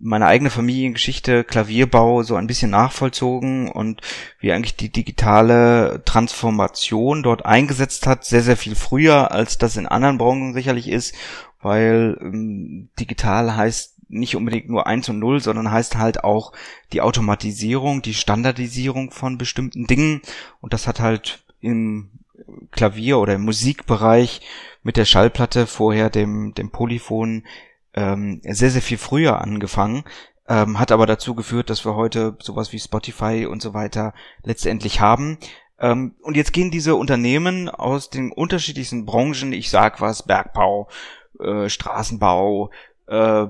meine 0.00 0.26
eigene 0.26 0.50
Familiengeschichte 0.50 1.44
Klavierbau 1.44 2.22
so 2.22 2.36
ein 2.36 2.46
bisschen 2.46 2.70
nachvollzogen 2.70 3.70
und 3.70 4.00
wie 4.40 4.52
eigentlich 4.52 4.76
die 4.76 4.90
digitale 4.90 6.02
Transformation 6.04 7.22
dort 7.22 7.44
eingesetzt 7.44 8.06
hat, 8.06 8.24
sehr, 8.24 8.42
sehr 8.42 8.56
viel 8.56 8.74
früher, 8.74 9.30
als 9.30 9.58
das 9.58 9.76
in 9.76 9.86
anderen 9.86 10.18
Branchen 10.18 10.54
sicherlich 10.54 10.88
ist, 10.88 11.14
weil 11.60 12.16
ähm, 12.20 12.88
digital 12.98 13.56
heißt 13.56 13.96
nicht 14.08 14.36
unbedingt 14.36 14.68
nur 14.68 14.86
eins 14.86 15.08
und 15.08 15.18
null, 15.18 15.40
sondern 15.40 15.70
heißt 15.70 15.96
halt 15.96 16.24
auch 16.24 16.52
die 16.92 17.00
Automatisierung, 17.00 18.02
die 18.02 18.14
Standardisierung 18.14 19.12
von 19.12 19.38
bestimmten 19.38 19.86
Dingen. 19.86 20.20
Und 20.60 20.72
das 20.72 20.88
hat 20.88 20.98
halt 20.98 21.44
im 21.60 22.10
Klavier 22.72 23.18
oder 23.18 23.34
im 23.34 23.42
Musikbereich 23.42 24.40
mit 24.82 24.96
der 24.96 25.04
Schallplatte 25.04 25.66
vorher 25.66 26.10
dem, 26.10 26.54
dem 26.54 26.70
Polyphon 26.70 27.44
ähm, 27.94 28.40
sehr, 28.44 28.70
sehr 28.70 28.82
viel 28.82 28.98
früher 28.98 29.40
angefangen. 29.40 30.04
Ähm, 30.48 30.78
hat 30.78 30.90
aber 30.90 31.06
dazu 31.06 31.34
geführt, 31.34 31.70
dass 31.70 31.84
wir 31.84 31.94
heute 31.94 32.36
sowas 32.40 32.72
wie 32.72 32.78
Spotify 32.78 33.46
und 33.46 33.62
so 33.62 33.72
weiter 33.72 34.14
letztendlich 34.42 35.00
haben. 35.00 35.38
Ähm, 35.78 36.14
und 36.22 36.36
jetzt 36.36 36.52
gehen 36.52 36.70
diese 36.70 36.94
Unternehmen 36.96 37.68
aus 37.68 38.10
den 38.10 38.32
unterschiedlichsten 38.32 39.06
Branchen, 39.06 39.52
ich 39.52 39.70
sag 39.70 40.00
was, 40.00 40.24
Bergbau, 40.24 40.88
äh, 41.38 41.68
Straßenbau, 41.68 42.70
äh, 43.06 43.46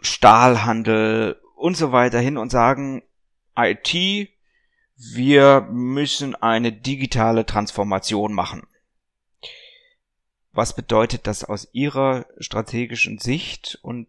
Stahlhandel 0.00 1.40
und 1.56 1.76
so 1.76 1.92
weiter 1.92 2.18
hin 2.18 2.36
und 2.36 2.50
sagen, 2.50 3.02
IT, 3.56 3.94
wir 4.96 5.66
müssen 5.70 6.34
eine 6.34 6.72
digitale 6.72 7.46
Transformation 7.46 8.32
machen. 8.32 8.62
Was 10.52 10.74
bedeutet 10.74 11.26
das 11.26 11.44
aus 11.44 11.68
Ihrer 11.72 12.26
strategischen 12.38 13.18
Sicht 13.18 13.78
und 13.82 14.08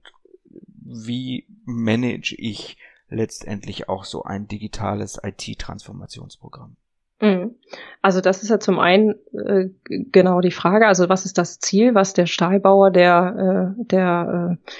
wie 0.85 1.47
manage 1.65 2.35
ich 2.37 2.77
letztendlich 3.09 3.87
auch 3.87 4.03
so 4.03 4.23
ein 4.23 4.47
digitales 4.47 5.19
IT-Transformationsprogramm? 5.23 6.75
Mhm. 7.21 7.55
Also 8.01 8.19
das 8.19 8.43
ist 8.43 8.49
ja 8.49 8.59
zum 8.59 8.79
einen 8.79 9.15
äh, 9.31 9.69
genau 9.87 10.41
die 10.41 10.51
Frage, 10.51 10.87
also 10.87 11.07
was 11.07 11.25
ist 11.25 11.37
das 11.37 11.59
Ziel, 11.59 11.95
was 11.95 12.13
der 12.13 12.25
Stahlbauer, 12.25 12.91
der, 12.91 13.75
äh, 13.77 13.83
der 13.85 14.57
äh, 14.59 14.71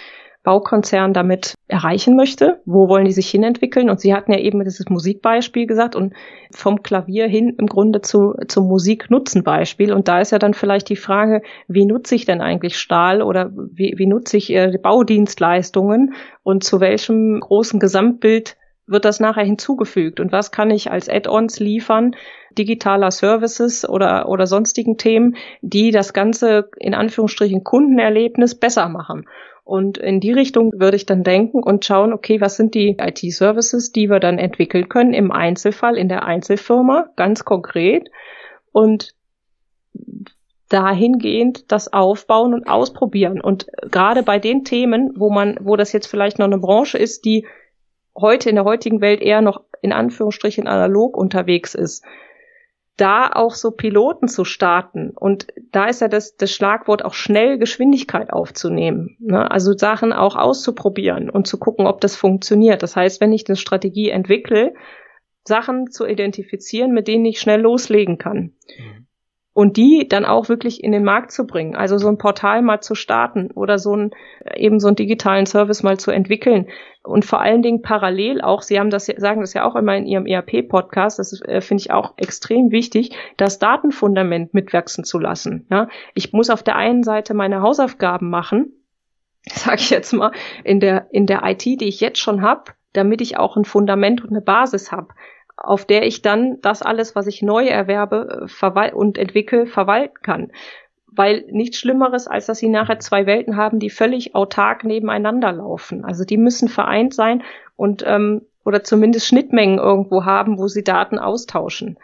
Baukonzern 0.44 1.14
damit 1.14 1.56
erreichen 1.68 2.16
möchte. 2.16 2.62
Wo 2.66 2.90
wollen 2.90 3.06
die 3.06 3.14
sich 3.14 3.30
hinentwickeln? 3.30 3.90
Und 3.90 4.02
Sie 4.02 4.14
hatten 4.14 4.34
ja 4.34 4.40
eben 4.40 4.64
dieses 4.64 4.90
Musikbeispiel 4.90 5.68
gesagt 5.68 5.96
und 5.96 6.14
vom 6.52 6.84
Klavier 6.84 7.28
hin 7.28 7.56
im 7.58 7.68
Grunde 7.68 8.02
zu, 8.02 8.36
zum 8.48 8.68
Musiknutzenbeispiel. 8.68 9.94
Und 9.94 10.10
da 10.10 10.20
ist 10.20 10.32
ja 10.32 10.40
dann 10.40 10.54
vielleicht 10.54 10.90
die 10.90 10.98
Frage, 10.98 11.42
wie 11.68 11.86
nutze 11.86 12.16
ich 12.16 12.26
denn 12.26 12.42
eigentlich 12.42 12.78
Stahl 12.78 13.22
oder 13.22 13.52
wie, 13.54 13.94
wie 13.98 14.08
nutze 14.08 14.38
ich 14.38 14.54
äh, 14.54 14.78
Baudienstleistungen 14.82 16.14
und 16.44 16.64
zu 16.64 16.82
welchem 16.82 17.40
großen 17.40 17.80
Gesamtbild 17.80 18.58
wird 18.86 19.06
das 19.06 19.20
nachher 19.20 19.46
hinzugefügt 19.46 20.20
und 20.20 20.34
was 20.34 20.52
kann 20.52 20.70
ich 20.70 20.92
als 20.92 21.08
Add-ons 21.08 21.60
liefern, 21.60 22.16
digitaler 22.58 23.12
Services 23.12 23.88
oder, 23.88 24.28
oder 24.28 24.46
sonstigen 24.46 24.98
Themen, 24.98 25.38
die 25.62 25.92
das 25.92 26.14
ganze 26.14 26.70
in 26.78 26.94
Anführungsstrichen 26.94 27.64
Kundenerlebnis 27.64 28.56
besser 28.56 28.90
machen. 28.90 29.26
Und 29.64 29.98
in 29.98 30.20
die 30.20 30.34
Richtung 30.34 30.74
würde 30.76 30.98
ich 30.98 31.06
dann 31.06 31.24
denken 31.24 31.64
und 31.64 31.86
schauen, 31.86 32.12
okay, 32.12 32.42
was 32.42 32.58
sind 32.58 32.76
die 32.76 32.98
IT-Services, 33.00 33.92
die 33.92 34.10
wir 34.10 34.20
dann 34.20 34.38
entwickeln 34.38 34.90
können 34.90 35.14
im 35.14 35.32
Einzelfall, 35.32 35.98
in 35.98 36.10
der 36.10 36.26
Einzelfirma, 36.26 37.10
ganz 37.16 37.46
konkret. 37.46 38.10
Und 38.72 39.16
dahingehend 40.70 41.72
das 41.72 41.94
aufbauen 41.94 42.54
und 42.54 42.68
ausprobieren. 42.68 43.40
Und 43.40 43.68
gerade 43.90 44.24
bei 44.24 44.40
den 44.40 44.64
Themen, 44.64 45.14
wo 45.16 45.30
man, 45.30 45.58
wo 45.62 45.76
das 45.76 45.94
jetzt 45.94 46.08
vielleicht 46.08 46.40
noch 46.40 46.48
eine 46.48 46.58
Branche 46.58 46.98
ist, 46.98 47.26
die 47.26 47.46
heute 48.18 48.50
in 48.50 48.56
der 48.56 48.66
heutigen 48.66 49.00
Welt 49.00 49.22
eher 49.22 49.42
noch 49.42 49.62
in 49.82 49.94
Anführungsstrichen 49.94 50.68
analog 50.68 51.16
unterwegs 51.16 51.76
ist, 51.76 52.04
da 52.98 53.32
auch 53.32 53.56
so 53.56 53.72
Piloten 53.72 54.28
zu 54.28 54.46
starten. 54.46 55.12
Und 55.12 55.48
da 55.72 55.86
ist 55.86 56.02
ja 56.02 56.08
das, 56.08 56.36
das 56.36 56.52
Schlagwort 56.52 57.04
auch 57.04 57.14
schnell 57.14 57.58
Geschwindigkeit 57.58 58.32
aufzunehmen. 58.32 59.18
Ne? 59.20 59.50
Also 59.50 59.74
Sachen 59.76 60.14
auch 60.14 60.36
auszuprobieren 60.36 61.30
und 61.30 61.48
zu 61.48 61.58
gucken, 61.58 61.88
ob 61.88 62.02
das 62.02 62.16
funktioniert. 62.16 62.84
Das 62.84 62.96
heißt, 62.96 63.20
wenn 63.20 63.34
ich 63.34 63.48
eine 63.48 63.56
Strategie 63.56 64.10
entwickle, 64.10 64.74
Sachen 65.46 65.92
zu 65.92 66.06
identifizieren, 66.06 66.92
mit 66.92 67.08
denen 67.08 67.26
ich 67.26 67.40
schnell 67.40 67.62
loslegen 67.62 68.18
kann. 68.18 68.54
Mhm 68.78 69.08
und 69.54 69.78
die 69.78 70.08
dann 70.08 70.26
auch 70.26 70.50
wirklich 70.50 70.84
in 70.84 70.92
den 70.92 71.04
Markt 71.04 71.32
zu 71.32 71.46
bringen. 71.46 71.76
Also 71.76 71.98
so 71.98 72.08
ein 72.08 72.18
Portal 72.18 72.62
mal 72.62 72.82
zu 72.82 72.96
starten 72.96 73.52
oder 73.52 73.78
so 73.78 73.96
ein, 73.96 74.12
eben 74.56 74.80
so 74.80 74.88
einen 74.88 74.96
digitalen 74.96 75.46
Service 75.46 75.84
mal 75.84 76.00
zu 76.00 76.12
entwickeln. 76.12 76.68
Und 77.04 77.26
vor 77.26 77.42
allen 77.42 77.62
Dingen 77.62 77.82
parallel 77.82 78.42
auch, 78.42 78.62
Sie 78.62 78.80
haben 78.80 78.90
das, 78.90 79.06
sagen 79.06 79.42
das 79.42 79.54
ja 79.54 79.66
auch 79.66 79.76
immer 79.76 79.96
in 79.96 80.08
Ihrem 80.08 80.26
ERP-Podcast, 80.26 81.20
das 81.20 81.40
äh, 81.42 81.62
finde 81.62 81.82
ich 81.82 81.92
auch 81.92 82.14
extrem 82.18 82.72
wichtig, 82.72 83.16
das 83.38 83.60
Datenfundament 83.60 84.54
mitwachsen 84.54 85.04
zu 85.04 85.20
lassen. 85.20 85.68
Ja, 85.70 85.88
ich 86.16 86.34
muss 86.34 86.50
auf 86.50 86.64
der 86.64 86.76
einen 86.76 87.04
Seite 87.04 87.34
meine 87.34 87.62
Hausaufgaben 87.62 88.30
machen, 88.30 88.74
sage 89.46 89.82
ich 89.82 89.90
jetzt 89.92 90.14
mal, 90.14 90.32
in 90.64 90.80
der, 90.80 91.08
in 91.12 91.28
der 91.28 91.44
IT, 91.44 91.66
die 91.66 91.88
ich 91.88 92.00
jetzt 92.00 92.20
schon 92.20 92.42
habe, 92.42 92.72
damit 92.94 93.22
ich 93.22 93.38
auch 93.38 93.58
ein 93.58 93.66
Fundament 93.66 94.24
und 94.24 94.30
eine 94.30 94.42
Basis 94.42 94.92
habe 94.92 95.10
auf 95.58 95.86
der 95.86 96.06
ich 96.06 96.22
dann 96.22 96.60
das 96.62 96.82
alles, 96.82 97.16
was 97.16 97.28
ich 97.28 97.42
neu 97.42 97.68
erwerbe 97.68 98.48
äh, 98.62 98.92
und 98.92 99.18
entwickle, 99.18 99.66
verwalten 99.66 100.22
kann. 100.22 100.52
Weil 101.08 101.46
nichts 101.52 101.78
Schlimmeres, 101.78 102.28
als 102.28 102.48
dass 102.48 102.58
sie 102.58 102.70
nachher 102.70 103.00
zwei 103.00 103.26
Welten 103.26 103.56
haben, 103.56 103.80
die 103.80 103.92
völlig 103.92 104.34
autark 104.36 104.84
nebeneinander 104.84 105.52
laufen. 105.52 106.04
Also 106.04 106.26
die 106.26 106.38
müssen 106.38 106.68
vereint 106.68 107.14
sein 107.14 107.44
und 107.76 108.04
ähm, 108.06 108.42
oder 108.66 108.84
zumindest 108.84 109.28
Schnittmengen 109.28 109.78
irgendwo 109.78 110.26
haben, 110.26 110.58
wo 110.58 110.68
sie 110.68 110.84
Daten 110.84 111.20
austauschen. 111.20 112.00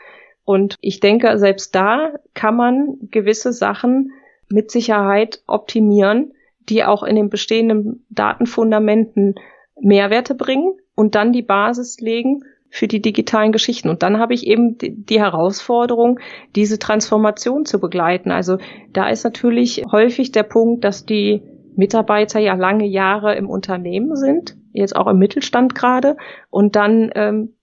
Und 0.46 0.76
ich 0.82 1.00
denke, 1.00 1.38
selbst 1.38 1.74
da 1.74 2.14
kann 2.34 2.56
man 2.56 2.98
gewisse 3.12 3.54
Sachen 3.54 4.12
mit 4.50 4.72
Sicherheit 4.72 5.42
optimieren, 5.48 6.34
die 6.70 6.84
auch 6.84 7.04
in 7.04 7.16
den 7.16 7.30
bestehenden 7.30 8.06
Datenfundamenten 8.10 9.36
Mehrwerte 9.80 10.36
bringen 10.36 10.74
und 10.96 11.16
dann 11.16 11.34
die 11.34 11.42
Basis 11.42 12.00
legen 12.00 12.44
für 12.70 12.88
die 12.88 13.02
digitalen 13.02 13.52
Geschichten. 13.52 13.90
Und 13.90 14.04
dann 14.04 14.20
habe 14.20 14.34
ich 14.34 14.46
eben 14.46 14.78
die, 14.80 15.20
Herausforderung, 15.20 16.20
diese 16.56 16.80
Transformation 16.80 17.66
zu 17.66 17.80
begleiten. 17.80 18.32
Also 18.32 18.58
da 18.94 19.10
ist 19.10 19.24
natürlich 19.24 19.84
häufig 19.92 20.32
der 20.32 20.44
Punkt, 20.44 20.84
dass 20.84 21.06
die 21.06 21.42
Mitarbeiter 21.76 22.40
ja 22.40 22.54
lange 22.54 22.86
Jahre 22.86 23.36
im 23.36 23.50
Unternehmen 23.50 24.16
sind, 24.16 24.56
jetzt 24.72 24.96
auch 24.96 25.08
im 25.08 25.18
Mittelstand 25.18 25.76
gerade, 25.76 26.18
und 26.50 26.76
dann 26.76 27.12
ähm, 27.16 27.54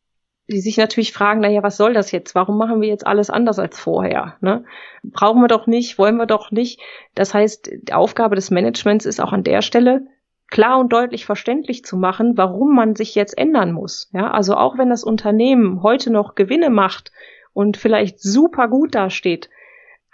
die 0.49 0.61
sich 0.61 0.77
natürlich 0.77 1.13
fragen, 1.13 1.41
naja, 1.41 1.63
was 1.63 1.77
soll 1.77 1.93
das 1.93 2.13
jetzt? 2.13 2.35
Warum 2.35 2.57
machen 2.57 2.81
wir 2.81 2.89
jetzt 2.89 3.07
alles 3.07 3.31
anders 3.31 3.59
als 3.59 3.79
vorher? 3.79 4.37
Ne? 4.41 4.65
Brauchen 5.03 5.41
wir 5.41 5.49
doch 5.49 5.67
nicht, 5.67 5.99
wollen 5.99 6.17
wir 6.17 6.27
doch 6.27 6.51
nicht. 6.53 6.81
Das 7.15 7.35
heißt, 7.35 7.71
die 7.83 7.93
Aufgabe 7.93 8.37
des 8.37 8.51
Managements 8.51 9.07
ist 9.07 9.21
auch 9.21 9.33
an 9.33 9.43
der 9.43 9.63
Stelle, 9.63 10.07
klar 10.49 10.79
und 10.79 10.93
deutlich 10.93 11.27
verständlich 11.27 11.85
zu 11.85 11.97
machen, 11.97 12.37
warum 12.37 12.75
man 12.75 12.95
sich 12.95 13.15
jetzt 13.15 13.37
ändern 13.37 13.73
muss. 13.73 14.09
Ja, 14.13 14.31
also 14.31 14.55
auch 14.55 14.79
wenn 14.79 14.91
das 14.91 15.05
Unternehmen 15.05 15.83
heute 15.83 16.13
noch 16.13 16.35
Gewinne 16.35 16.71
macht 16.71 17.13
und 17.53 17.77
vielleicht 17.77 18.21
super 18.21 18.69
gut 18.69 18.95
dasteht, 18.95 19.51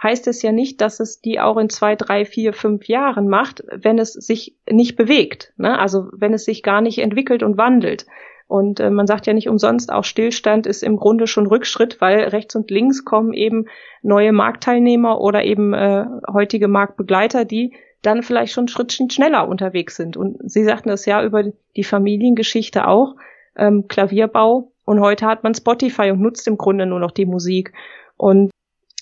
heißt 0.02 0.26
es 0.26 0.42
ja 0.42 0.52
nicht, 0.52 0.80
dass 0.80 1.00
es 1.00 1.20
die 1.20 1.38
auch 1.38 1.56
in 1.56 1.68
zwei, 1.68 1.94
drei, 1.96 2.24
vier, 2.24 2.52
fünf 2.52 2.88
Jahren 2.88 3.28
macht, 3.28 3.62
wenn 3.70 3.98
es 3.98 4.12
sich 4.14 4.56
nicht 4.68 4.96
bewegt. 4.96 5.52
Ne? 5.56 5.78
Also 5.78 6.08
wenn 6.12 6.34
es 6.34 6.44
sich 6.44 6.62
gar 6.62 6.80
nicht 6.80 6.98
entwickelt 6.98 7.42
und 7.42 7.56
wandelt. 7.56 8.06
Und 8.48 8.80
äh, 8.80 8.90
man 8.90 9.06
sagt 9.06 9.26
ja 9.26 9.32
nicht 9.32 9.48
umsonst, 9.48 9.92
auch 9.92 10.04
Stillstand 10.04 10.66
ist 10.66 10.82
im 10.82 10.96
Grunde 10.96 11.26
schon 11.26 11.46
Rückschritt, 11.46 12.00
weil 12.00 12.24
rechts 12.24 12.54
und 12.54 12.70
links 12.70 13.04
kommen 13.04 13.32
eben 13.32 13.66
neue 14.02 14.32
Marktteilnehmer 14.32 15.20
oder 15.20 15.44
eben 15.44 15.72
äh, 15.72 16.04
heutige 16.30 16.68
Marktbegleiter, 16.68 17.44
die 17.44 17.72
dann 18.02 18.22
vielleicht 18.22 18.52
schon 18.52 18.68
Schrittchen 18.68 19.10
schneller 19.10 19.48
unterwegs 19.48 19.96
sind. 19.96 20.16
Und 20.16 20.38
Sie 20.50 20.64
sagten 20.64 20.88
das 20.88 21.06
ja 21.06 21.24
über 21.24 21.44
die 21.76 21.84
Familiengeschichte 21.84 22.86
auch, 22.86 23.14
ähm, 23.56 23.86
Klavierbau. 23.88 24.72
Und 24.84 25.00
heute 25.00 25.26
hat 25.26 25.44
man 25.44 25.54
Spotify 25.54 26.10
und 26.10 26.20
nutzt 26.20 26.48
im 26.48 26.58
Grunde 26.58 26.86
nur 26.86 26.98
noch 26.98 27.12
die 27.12 27.26
Musik. 27.26 27.72
Und 28.16 28.50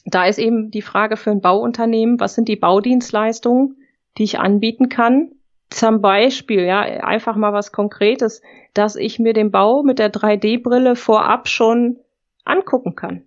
da 0.04 0.26
ist 0.26 0.38
eben 0.38 0.70
die 0.70 0.82
Frage 0.82 1.16
für 1.16 1.30
ein 1.30 1.40
Bauunternehmen, 1.40 2.20
was 2.20 2.34
sind 2.34 2.48
die 2.48 2.56
Baudienstleistungen, 2.56 3.76
die 4.18 4.24
ich 4.24 4.38
anbieten 4.38 4.88
kann? 4.88 5.32
Zum 5.70 6.00
Beispiel, 6.02 6.64
ja, 6.64 6.80
einfach 6.80 7.36
mal 7.36 7.52
was 7.52 7.72
Konkretes, 7.72 8.42
dass 8.74 8.96
ich 8.96 9.18
mir 9.18 9.32
den 9.32 9.50
Bau 9.50 9.82
mit 9.82 9.98
der 9.98 10.12
3D-Brille 10.12 10.96
vorab 10.96 11.48
schon 11.48 11.98
angucken 12.44 12.96
kann. 12.96 13.22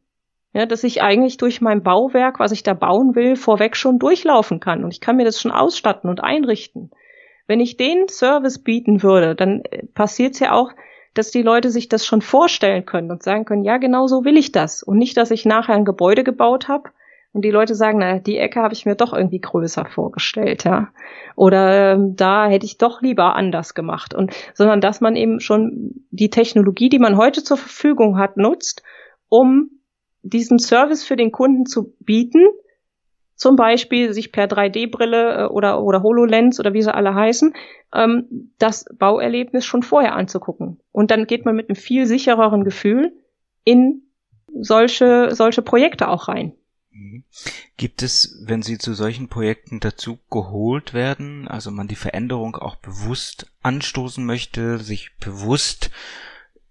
Ja, 0.54 0.68
dass 0.68 0.84
ich 0.84 1.02
eigentlich 1.02 1.38
durch 1.38 1.62
mein 1.62 1.82
Bauwerk, 1.82 2.40
was 2.40 2.52
ich 2.52 2.62
da 2.62 2.76
bauen 2.76 3.16
will, 3.16 3.36
vorweg 3.36 3.76
schon 3.76 3.98
durchlaufen 3.98 4.60
kann. 4.60 4.84
Und 4.84 4.94
ich 4.94 5.02
kann 5.02 5.16
mir 5.16 5.26
das 5.26 5.42
schon 5.42 5.52
ausstatten 5.52 6.10
und 6.10 6.24
einrichten. 6.24 6.92
Wenn 7.48 7.60
ich 7.60 7.76
den 7.76 8.08
Service 8.08 8.60
bieten 8.60 9.02
würde, 9.02 9.36
dann 9.36 9.62
äh, 9.66 9.86
passiert 9.88 10.36
es 10.36 10.40
ja 10.40 10.54
auch, 10.54 10.72
dass 11.14 11.32
die 11.32 11.42
Leute 11.42 11.70
sich 11.70 11.90
das 11.90 12.06
schon 12.06 12.22
vorstellen 12.22 12.86
können 12.86 13.12
und 13.12 13.24
sagen 13.24 13.46
können, 13.46 13.64
ja, 13.64 13.78
genau 13.78 14.08
so 14.08 14.26
will 14.26 14.38
ich 14.38 14.52
das. 14.52 14.84
Und 14.84 14.98
nicht, 14.98 15.18
dass 15.18 15.32
ich 15.32 15.46
nachher 15.46 15.76
ein 15.76 15.86
Gebäude 15.86 16.24
gebaut 16.24 16.68
habe 16.68 16.90
und 17.34 17.44
die 17.44 17.52
Leute 17.52 17.76
sagen, 17.76 18.00
na, 18.00 18.20
die 18.20 18.38
Ecke 18.38 18.62
habe 18.62 18.74
ich 18.74 18.86
mir 18.86 18.96
doch 18.96 19.14
irgendwie 19.14 19.42
größer 19.42 19.86
vorgestellt, 19.86 20.64
ja. 20.64 20.90
Oder 21.36 21.94
ähm, 21.94 22.16
da 22.16 22.48
hätte 22.48 22.66
ich 22.66 22.78
doch 22.78 23.02
lieber 23.02 23.36
anders 23.36 23.74
gemacht. 23.74 24.14
Und 24.14 24.34
sondern 24.54 24.82
dass 24.82 25.02
man 25.02 25.16
eben 25.16 25.40
schon 25.40 26.06
die 26.12 26.30
Technologie, 26.30 26.90
die 26.90 27.00
man 27.00 27.18
heute 27.18 27.44
zur 27.44 27.58
Verfügung 27.58 28.18
hat, 28.18 28.38
nutzt, 28.38 28.84
um 29.30 29.70
diesen 30.24 30.58
Service 30.58 31.04
für 31.04 31.16
den 31.16 31.32
Kunden 31.32 31.66
zu 31.66 31.94
bieten, 32.00 32.48
zum 33.36 33.56
Beispiel 33.56 34.14
sich 34.14 34.32
per 34.32 34.48
3D-Brille 34.48 35.44
äh, 35.44 35.46
oder, 35.46 35.84
oder 35.84 36.02
HoloLens 36.02 36.60
oder 36.60 36.74
wie 36.74 36.82
sie 36.82 36.94
alle 36.94 37.14
heißen, 37.14 37.54
ähm, 37.94 38.52
das 38.58 38.86
Bauerlebnis 38.98 39.66
schon 39.66 39.84
vorher 39.84 40.16
anzugucken. 40.16 40.80
Und 40.92 41.12
dann 41.12 41.28
geht 41.28 41.46
man 41.46 41.56
mit 41.56 41.70
einem 41.70 41.76
viel 41.76 42.06
sichereren 42.06 42.64
Gefühl 42.64 43.14
in 43.64 44.04
solche, 44.60 45.30
solche 45.34 45.62
Projekte 45.62 46.08
auch 46.08 46.28
rein. 46.28 46.54
Mhm. 46.92 47.24
Gibt 47.76 48.04
es, 48.04 48.44
wenn 48.46 48.62
Sie 48.62 48.78
zu 48.78 48.94
solchen 48.94 49.28
Projekten 49.28 49.80
dazu 49.80 50.20
geholt 50.30 50.94
werden, 50.94 51.48
also 51.48 51.72
man 51.72 51.88
die 51.88 51.96
Veränderung 51.96 52.56
auch 52.56 52.76
bewusst 52.76 53.52
anstoßen 53.62 54.24
möchte, 54.26 54.78
sich 54.78 55.12
bewusst 55.18 55.90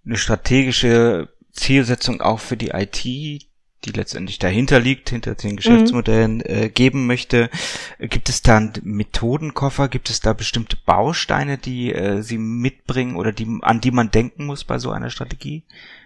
eine 0.05 0.17
strategische 0.17 1.29
Zielsetzung 1.53 2.21
auch 2.21 2.41
für 2.41 2.57
die 2.57 2.71
IT, 2.71 3.47
die 3.85 3.91
letztendlich 3.91 4.39
dahinter 4.39 4.81
liegt, 4.81 5.11
hinter 5.11 5.35
den 5.35 5.57
Geschäftsmodellen 5.57 6.37
mhm. 6.37 6.43
äh, 6.47 6.69
geben 6.69 7.07
möchte. 7.07 7.51
Gibt 7.99 8.29
es 8.29 8.43
da 8.43 8.57
einen 8.57 8.73
Methodenkoffer? 8.83 9.89
Gibt 9.89 10.11
es 10.11 10.21
da 10.21 10.33
bestimmte 10.33 10.77
Bausteine, 10.85 11.59
die 11.59 11.93
äh, 11.93 12.23
Sie 12.23 12.39
mitbringen 12.39 13.17
oder 13.17 13.33
die, 13.33 13.59
an 13.63 13.81
die 13.81 13.91
man 13.91 14.11
denken 14.11 14.47
muss 14.47 14.65
bei 14.65 14.79
so 14.79 14.91
einer 14.91 15.11
Strategie? 15.11 15.65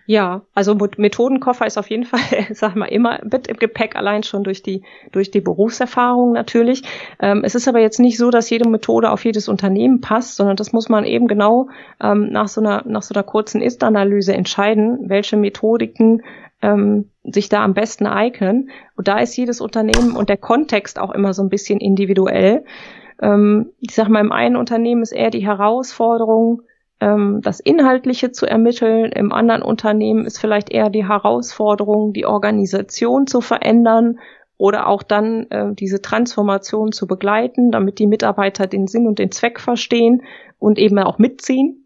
Ja, 0.09 0.43
also 0.55 0.77
Methodenkoffer 0.97 1.67
ist 1.67 1.79
auf 1.79 1.91
jeden 1.91 2.05
Fall, 2.07 2.21
sag 2.51 2.77
mal, 2.77 2.87
immer 2.87 3.19
mit 3.25 3.49
im 3.49 3.57
Gepäck, 3.57 3.97
allein 3.97 4.23
schon 4.23 4.45
durch 4.45 4.63
die, 4.63 4.83
durch 5.13 5.31
die 5.31 5.41
Berufserfahrung 5.41 6.33
natürlich. 6.33 6.83
Ähm, 7.21 7.43
es 7.45 7.55
ist 7.55 7.69
aber 7.69 7.81
jetzt 7.81 7.99
nicht 7.99 8.17
so, 8.17 8.31
dass 8.31 8.49
jede 8.49 8.69
Methode 8.69 9.11
auf 9.11 9.25
jedes 9.25 9.49
Unternehmen 9.49 10.01
passt, 10.01 10.37
sondern 10.37 10.57
das 10.57 10.73
muss 10.73 10.89
man 10.89 11.05
eben 11.05 11.27
genau 11.27 11.69
ähm, 12.01 12.31
nach 12.31 12.49
so 12.49 12.61
einer, 12.61 12.83
nach 12.87 13.03
so 13.03 13.15
einer 13.15 13.25
kurzen 13.25 13.61
Ist-Analyse 13.61 14.33
entscheiden, 14.33 15.09
welche 15.09 15.37
Methodiken 15.37 16.23
ähm, 16.63 17.11
sich 17.23 17.49
da 17.49 17.65
am 17.65 17.75
besten 17.75 18.07
eignen. 18.07 18.71
Und 18.97 19.09
da 19.09 19.19
ist 19.19 19.37
jedes 19.37 19.61
Unternehmen 19.61 20.17
und 20.17 20.29
der 20.29 20.37
Kontext 20.37 20.99
auch 20.99 21.11
immer 21.11 21.35
so 21.35 21.43
ein 21.43 21.49
bisschen 21.49 21.81
individuell. 21.81 22.65
Ähm, 23.21 23.73
ich 23.81 23.95
sag 23.95 24.09
mal, 24.09 24.21
im 24.21 24.33
einen 24.33 24.57
Unternehmen 24.57 25.03
ist 25.03 25.13
eher 25.13 25.31
die 25.31 25.47
Herausforderung, 25.47 26.63
ähm, 27.01 27.41
das 27.43 27.61
Inhaltliche 27.61 28.33
zu 28.33 28.47
ermitteln. 28.47 29.13
Im 29.13 29.33
anderen 29.33 29.63
Unternehmen 29.63 30.25
ist 30.25 30.39
vielleicht 30.39 30.71
eher 30.71 30.91
die 30.91 31.07
Herausforderung, 31.07 32.13
die 32.13 32.27
Organisation 32.27 33.27
zu 33.27 33.41
verändern 33.41 34.19
oder 34.59 34.87
auch 34.87 35.03
dann 35.03 35.47
äh, 35.51 35.75
diese 35.75 36.01
Transformation 36.01 36.93
zu 36.93 37.07
begleiten, 37.07 37.71
damit 37.71 37.99
die 37.99 38.07
Mitarbeiter 38.07 38.67
den 38.67 38.87
Sinn 38.87 39.07
und 39.07 39.19
den 39.19 39.31
Zweck 39.31 39.61
verstehen 39.61 40.23
und 40.59 40.79
eben 40.79 40.99
auch 40.99 41.19
mitziehen. 41.19 41.86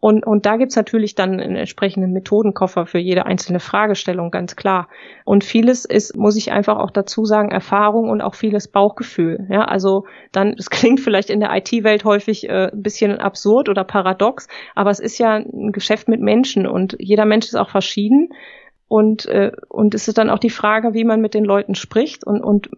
Und, 0.00 0.26
und 0.26 0.46
da 0.46 0.56
gibt's 0.56 0.76
natürlich 0.76 1.14
dann 1.14 1.40
einen 1.40 1.56
entsprechenden 1.56 2.12
Methodenkoffer 2.12 2.86
für 2.86 2.98
jede 2.98 3.26
einzelne 3.26 3.60
Fragestellung, 3.60 4.30
ganz 4.30 4.56
klar. 4.56 4.88
Und 5.24 5.44
vieles 5.44 5.84
ist, 5.84 6.16
muss 6.16 6.36
ich 6.36 6.52
einfach 6.52 6.78
auch 6.78 6.90
dazu 6.90 7.26
sagen, 7.26 7.50
Erfahrung 7.50 8.08
und 8.08 8.22
auch 8.22 8.34
vieles 8.34 8.66
Bauchgefühl. 8.66 9.46
Ja, 9.50 9.66
also 9.66 10.06
dann, 10.32 10.54
es 10.58 10.70
klingt 10.70 11.00
vielleicht 11.00 11.28
in 11.28 11.40
der 11.40 11.54
IT-Welt 11.54 12.04
häufig 12.04 12.48
äh, 12.48 12.70
ein 12.72 12.82
bisschen 12.82 13.18
absurd 13.18 13.68
oder 13.68 13.84
paradox, 13.84 14.48
aber 14.74 14.90
es 14.90 15.00
ist 15.00 15.18
ja 15.18 15.34
ein 15.34 15.70
Geschäft 15.72 16.08
mit 16.08 16.22
Menschen 16.22 16.66
und 16.66 16.96
jeder 16.98 17.26
Mensch 17.26 17.46
ist 17.46 17.56
auch 17.56 17.70
verschieden. 17.70 18.30
Und, 18.88 19.26
äh, 19.26 19.52
und 19.68 19.94
es 19.94 20.08
ist 20.08 20.18
dann 20.18 20.30
auch 20.30 20.40
die 20.40 20.50
Frage, 20.50 20.94
wie 20.94 21.04
man 21.04 21.20
mit 21.20 21.34
den 21.34 21.44
Leuten 21.44 21.76
spricht 21.76 22.24
und, 22.24 22.42
und 22.42 22.70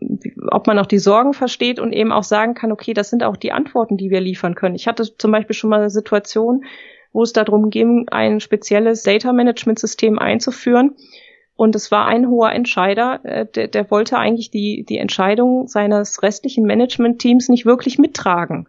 ob 0.51 0.67
man 0.67 0.79
auch 0.79 0.87
die 0.87 0.99
Sorgen 0.99 1.33
versteht 1.33 1.79
und 1.81 1.93
eben 1.93 2.13
auch 2.13 2.25
sagen 2.25 2.53
kann, 2.53 2.71
okay, 2.71 2.93
das 2.93 3.09
sind 3.09 3.23
auch 3.23 3.37
die 3.37 3.53
Antworten, 3.53 3.97
die 3.97 4.11
wir 4.11 4.21
liefern 4.21 4.55
können. 4.55 4.75
Ich 4.75 4.87
hatte 4.87 5.05
zum 5.17 5.31
Beispiel 5.31 5.55
schon 5.55 5.71
mal 5.71 5.79
eine 5.79 5.89
Situation, 5.89 6.65
wo 7.13 7.23
es 7.23 7.33
darum 7.33 7.71
ging, 7.71 8.07
ein 8.11 8.41
spezielles 8.41 9.03
Data 9.03 9.33
Management 9.33 9.79
System 9.79 10.19
einzuführen. 10.19 10.97
Und 11.55 11.77
es 11.77 11.91
war 11.91 12.07
ein 12.07 12.29
hoher 12.29 12.53
Entscheider, 12.53 13.21
äh, 13.25 13.47
der, 13.47 13.69
der 13.69 13.91
wollte 13.91 14.19
eigentlich 14.19 14.51
die, 14.51 14.85
die 14.89 14.99
Entscheidung 14.99 15.69
seines 15.69 16.23
restlichen 16.23 16.65
Management-Teams 16.65 17.49
nicht 17.49 17.67
wirklich 17.67 17.99
mittragen. 17.99 18.69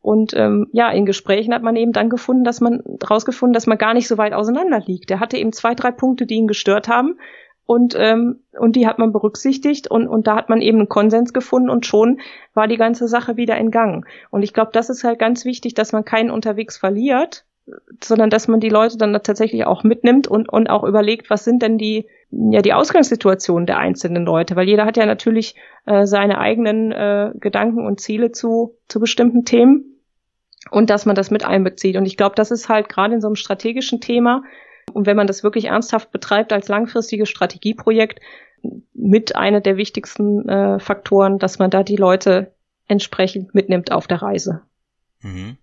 Und 0.00 0.34
ähm, 0.34 0.66
ja, 0.72 0.90
in 0.90 1.06
Gesprächen 1.06 1.54
hat 1.54 1.62
man 1.62 1.76
eben 1.76 1.92
dann 1.92 2.10
gefunden, 2.10 2.42
dass 2.42 2.60
man 2.60 2.82
rausgefunden, 3.08 3.52
dass 3.54 3.68
man 3.68 3.78
gar 3.78 3.94
nicht 3.94 4.08
so 4.08 4.18
weit 4.18 4.32
auseinander 4.32 4.80
liegt. 4.84 5.10
Er 5.12 5.20
hatte 5.20 5.36
eben 5.36 5.52
zwei, 5.52 5.74
drei 5.74 5.92
Punkte, 5.92 6.26
die 6.26 6.34
ihn 6.34 6.48
gestört 6.48 6.88
haben. 6.88 7.18
Und, 7.64 7.94
ähm, 7.96 8.40
und 8.58 8.74
die 8.74 8.88
hat 8.88 8.98
man 8.98 9.12
berücksichtigt 9.12 9.88
und, 9.88 10.08
und 10.08 10.26
da 10.26 10.34
hat 10.34 10.48
man 10.48 10.60
eben 10.60 10.78
einen 10.78 10.88
Konsens 10.88 11.32
gefunden 11.32 11.70
und 11.70 11.86
schon 11.86 12.20
war 12.54 12.66
die 12.66 12.76
ganze 12.76 13.06
Sache 13.06 13.36
wieder 13.36 13.56
in 13.56 13.70
Gang. 13.70 14.04
Und 14.30 14.42
ich 14.42 14.52
glaube, 14.52 14.72
das 14.72 14.90
ist 14.90 15.04
halt 15.04 15.20
ganz 15.20 15.44
wichtig, 15.44 15.74
dass 15.74 15.92
man 15.92 16.04
keinen 16.04 16.32
unterwegs 16.32 16.76
verliert, 16.76 17.44
sondern 18.02 18.30
dass 18.30 18.48
man 18.48 18.60
die 18.60 18.68
Leute 18.68 18.98
dann 18.98 19.12
tatsächlich 19.22 19.64
auch 19.66 19.84
mitnimmt 19.84 20.26
und, 20.26 20.48
und 20.48 20.68
auch 20.68 20.84
überlegt, 20.84 21.30
was 21.30 21.44
sind 21.44 21.62
denn 21.62 21.78
die, 21.78 22.06
ja, 22.30 22.60
die 22.60 22.72
Ausgangssituationen 22.72 23.66
der 23.66 23.78
einzelnen 23.78 24.24
Leute, 24.24 24.56
weil 24.56 24.68
jeder 24.68 24.84
hat 24.84 24.96
ja 24.96 25.06
natürlich 25.06 25.54
äh, 25.86 26.06
seine 26.06 26.38
eigenen 26.38 26.92
äh, 26.92 27.30
Gedanken 27.34 27.86
und 27.86 28.00
Ziele 28.00 28.32
zu, 28.32 28.76
zu 28.88 28.98
bestimmten 28.98 29.44
Themen 29.44 30.00
und 30.70 30.90
dass 30.90 31.06
man 31.06 31.14
das 31.14 31.30
mit 31.30 31.44
einbezieht. 31.44 31.96
Und 31.96 32.06
ich 32.06 32.16
glaube, 32.16 32.34
das 32.34 32.50
ist 32.50 32.68
halt 32.68 32.88
gerade 32.88 33.14
in 33.14 33.20
so 33.20 33.28
einem 33.28 33.36
strategischen 33.36 34.00
Thema 34.00 34.42
und 34.92 35.06
wenn 35.06 35.16
man 35.16 35.26
das 35.26 35.44
wirklich 35.44 35.66
ernsthaft 35.66 36.10
betreibt 36.10 36.52
als 36.52 36.68
langfristiges 36.68 37.28
Strategieprojekt, 37.28 38.20
mit 38.94 39.36
einer 39.36 39.60
der 39.60 39.76
wichtigsten 39.76 40.48
äh, 40.48 40.78
Faktoren, 40.78 41.38
dass 41.38 41.58
man 41.58 41.70
da 41.70 41.82
die 41.82 41.96
Leute 41.96 42.54
entsprechend 42.86 43.54
mitnimmt 43.54 43.92
auf 43.92 44.06
der 44.06 44.22
Reise. 44.22 44.62
Mhm. 45.22 45.56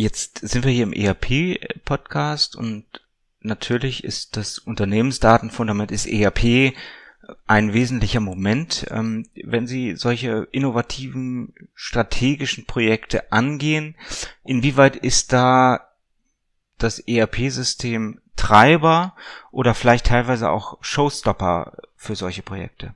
Jetzt 0.00 0.38
sind 0.48 0.64
wir 0.64 0.70
hier 0.70 0.84
im 0.84 0.92
ERP-Podcast 0.92 2.54
und 2.54 2.84
natürlich 3.40 4.04
ist 4.04 4.36
das 4.36 4.60
Unternehmensdatenfundament 4.60 5.90
ist 5.90 6.06
ERP 6.06 6.72
ein 7.48 7.72
wesentlicher 7.72 8.20
Moment. 8.20 8.86
Ähm, 8.92 9.26
wenn 9.34 9.66
Sie 9.66 9.96
solche 9.96 10.46
innovativen 10.52 11.52
strategischen 11.74 12.64
Projekte 12.64 13.32
angehen, 13.32 13.96
inwieweit 14.44 14.94
ist 14.94 15.32
da 15.32 15.88
das 16.78 17.00
ERP-System 17.00 18.20
Treiber 18.36 19.16
oder 19.50 19.74
vielleicht 19.74 20.06
teilweise 20.06 20.50
auch 20.50 20.78
Showstopper 20.80 21.76
für 21.96 22.14
solche 22.14 22.42
Projekte? 22.42 22.94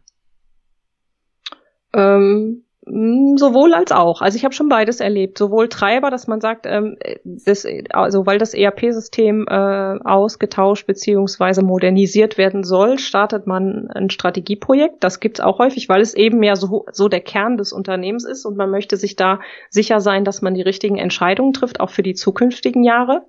Ähm, 1.94 2.62
hm, 2.62 2.64
sowohl 2.84 3.74
als 3.74 3.92
auch. 3.92 4.22
Also 4.22 4.36
ich 4.36 4.44
habe 4.44 4.54
schon 4.54 4.68
beides 4.68 4.98
erlebt. 4.98 5.38
Sowohl 5.38 5.68
Treiber, 5.68 6.10
dass 6.10 6.26
man 6.26 6.40
sagt, 6.40 6.66
ähm, 6.66 6.98
das, 7.24 7.64
also 7.90 8.26
weil 8.26 8.38
das 8.38 8.54
ERP-System 8.54 9.46
äh, 9.48 9.98
ausgetauscht 10.02 10.88
beziehungsweise 10.88 11.62
modernisiert 11.62 12.38
werden 12.38 12.64
soll, 12.64 12.98
startet 12.98 13.46
man 13.46 13.88
ein 13.94 14.10
Strategieprojekt. 14.10 14.96
Das 15.04 15.20
gibt's 15.20 15.40
auch 15.40 15.60
häufig, 15.60 15.88
weil 15.88 16.00
es 16.00 16.14
eben 16.14 16.42
ja 16.42 16.56
so, 16.56 16.84
so 16.90 17.08
der 17.08 17.20
Kern 17.20 17.56
des 17.56 17.72
Unternehmens 17.72 18.24
ist 18.24 18.44
und 18.44 18.56
man 18.56 18.70
möchte 18.70 18.96
sich 18.96 19.14
da 19.14 19.38
sicher 19.70 20.00
sein, 20.00 20.24
dass 20.24 20.42
man 20.42 20.54
die 20.54 20.62
richtigen 20.62 20.98
Entscheidungen 20.98 21.52
trifft, 21.52 21.78
auch 21.78 21.90
für 21.90 22.02
die 22.02 22.14
zukünftigen 22.14 22.82
Jahre. 22.82 23.22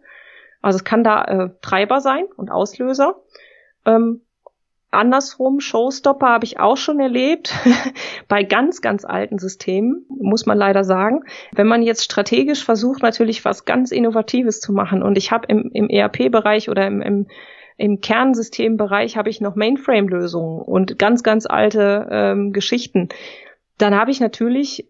Also 0.63 0.77
es 0.77 0.83
kann 0.83 1.03
da 1.03 1.25
äh, 1.25 1.49
Treiber 1.61 2.01
sein 2.01 2.23
und 2.37 2.49
Auslöser. 2.49 3.17
Ähm, 3.85 4.21
andersrum, 4.93 5.59
Showstopper 5.59 6.27
habe 6.27 6.45
ich 6.45 6.59
auch 6.59 6.77
schon 6.77 6.99
erlebt, 6.99 7.53
bei 8.27 8.43
ganz, 8.43 8.81
ganz 8.81 9.05
alten 9.05 9.39
Systemen, 9.39 10.05
muss 10.09 10.45
man 10.45 10.57
leider 10.57 10.83
sagen. 10.83 11.23
Wenn 11.53 11.67
man 11.67 11.81
jetzt 11.83 12.03
strategisch 12.03 12.63
versucht, 12.63 13.01
natürlich 13.01 13.43
was 13.45 13.65
ganz 13.65 13.91
Innovatives 13.91 14.59
zu 14.59 14.73
machen. 14.73 15.03
Und 15.03 15.17
ich 15.17 15.31
habe 15.31 15.47
im, 15.47 15.69
im 15.73 15.89
ERP-Bereich 15.89 16.69
oder 16.69 16.87
im, 16.87 17.01
im, 17.01 17.27
im 17.77 18.01
Kernsystembereich 18.01 19.17
habe 19.17 19.29
ich 19.29 19.41
noch 19.41 19.55
Mainframe-Lösungen 19.55 20.61
und 20.61 20.99
ganz, 20.99 21.23
ganz 21.23 21.45
alte 21.45 22.07
ähm, 22.11 22.53
Geschichten. 22.53 23.09
Dann 23.77 23.95
habe 23.95 24.11
ich 24.11 24.19
natürlich, 24.19 24.87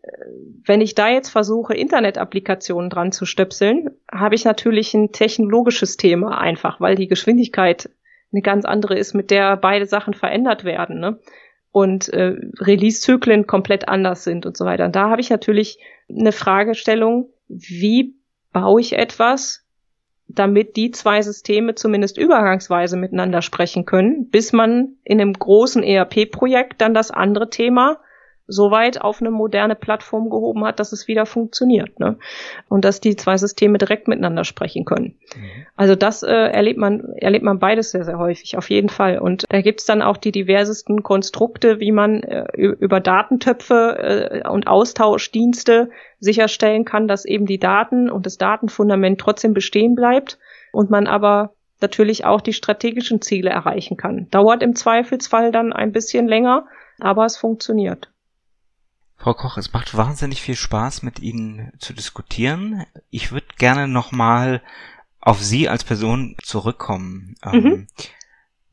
wenn 0.66 0.82
ich 0.82 0.94
da 0.94 1.10
jetzt 1.10 1.30
versuche, 1.30 1.74
Internet-Applikationen 1.74 2.90
dran 2.90 3.12
zu 3.12 3.26
stöpseln, 3.26 3.92
habe 4.12 4.36
ich 4.36 4.44
natürlich 4.44 4.94
ein 4.94 5.12
technologisches 5.12 5.96
Thema 5.96 6.38
einfach, 6.40 6.82
weil 6.82 6.96
die 6.96 7.08
Geschwindigkeit 7.08 7.90
eine 8.34 8.42
ganz 8.42 8.66
andere 8.66 8.98
ist, 8.98 9.14
mit 9.14 9.32
der 9.32 9.56
beide 9.58 9.86
Sachen 9.86 10.14
verändert 10.14 10.64
werden. 10.64 11.00
Ne? 11.00 11.20
Und 11.72 12.10
äh, 12.10 12.36
Release-Zyklen 12.60 13.48
komplett 13.48 13.88
anders 13.88 14.24
sind 14.24 14.46
und 14.46 14.58
so 14.58 14.66
weiter. 14.66 14.86
Und 14.86 14.96
da 14.96 15.10
habe 15.10 15.22
ich 15.22 15.30
natürlich 15.30 15.80
eine 16.10 16.32
Fragestellung, 16.32 17.30
wie 17.48 18.16
baue 18.52 18.82
ich 18.82 18.94
etwas, 18.94 19.66
damit 20.28 20.76
die 20.76 20.92
zwei 20.92 21.22
Systeme 21.22 21.76
zumindest 21.76 22.18
übergangsweise 22.18 22.98
miteinander 22.98 23.42
sprechen 23.42 23.86
können, 23.86 24.30
bis 24.30 24.54
man 24.54 24.98
in 25.04 25.20
einem 25.20 25.34
großen 25.34 25.84
ERP-Projekt 25.84 26.82
dann 26.82 26.94
das 26.94 27.12
andere 27.12 27.50
Thema 27.50 28.00
so 28.48 28.72
weit 28.72 29.02
auf 29.02 29.22
eine 29.22 29.32
moderne 29.32 29.76
Plattform 29.76 30.30
gehoben 30.30 30.66
hat, 30.66 30.80
dass 30.80 30.92
es 30.92 31.08
wieder 31.08 31.26
funktioniert. 31.26 32.00
Ne? 32.00 32.18
Und 32.68 32.84
dass 32.84 33.00
die 33.00 33.16
zwei 33.16 33.38
Systeme 33.38 33.78
direkt 33.78 34.08
miteinander 34.08 34.44
sprechen 34.44 34.84
können. 34.84 35.16
Mhm. 35.36 35.66
Also 35.76 35.96
das 35.96 36.24
äh, 36.24 36.32
erlebt 36.32 36.78
man, 36.78 37.14
erlebt 37.16 37.46
man 37.46 37.60
beides 37.60 37.92
sehr, 37.92 38.04
sehr 38.04 38.18
häufig, 38.18 38.58
auf 38.58 38.70
jeden 38.70 38.90
Fall. 38.90 39.20
Und 39.20 39.46
da 39.50 39.62
gibt's 39.62 39.86
dann 39.86 40.02
auch 40.02 40.18
die 40.18 40.32
diversesten 40.32 41.04
Konstrukte, 41.04 41.80
wie 41.80 41.92
man 41.92 42.24
äh, 42.24 42.46
über 42.54 43.00
Datentöpfe 43.00 44.42
äh, 44.44 44.50
und 44.50 44.68
Austauschdienste 44.68 45.90
sicherstellen 46.20 46.86
kann, 46.86 47.08
dass 47.08 47.26
eben 47.26 47.46
die 47.46 47.60
Daten 47.60 48.10
und 48.10 48.26
das 48.26 48.38
Datenfundament 48.38 49.20
trotzdem 49.20 49.54
bestehen 49.54 49.96
bleibt 49.96 50.38
und 50.72 50.90
man 50.90 51.08
aber 51.08 51.54
natürlich 51.82 52.26
auch 52.26 52.42
die 52.42 52.54
strategischen 52.54 53.22
Ziele 53.22 53.50
erreichen 53.50 53.98
kann. 53.98 54.28
Dauert 54.32 54.64
im 54.64 54.76
Zweifelsfall 54.76 55.52
dann 55.52 55.72
ein 55.74 55.92
bisschen 55.92 56.28
länger, 56.28 56.66
aber 57.00 57.26
es 57.26 57.38
funktioniert. 57.38 58.13
Frau 59.24 59.36
Koch, 59.36 59.56
es 59.56 59.72
macht 59.72 59.96
wahnsinnig 59.96 60.42
viel 60.42 60.58
Spaß, 60.58 61.02
mit 61.02 61.20
Ihnen 61.20 61.72
zu 61.80 61.94
diskutieren. 61.94 62.86
Ich 63.10 63.32
würde 63.32 63.48
gerne 63.58 63.88
nochmal 63.88 64.62
auf 65.22 65.42
Sie 65.42 65.70
als 65.70 65.86
Person 65.86 66.36
zurückkommen. 66.44 67.36
Ähm, 67.42 67.64
mhm. 67.64 67.88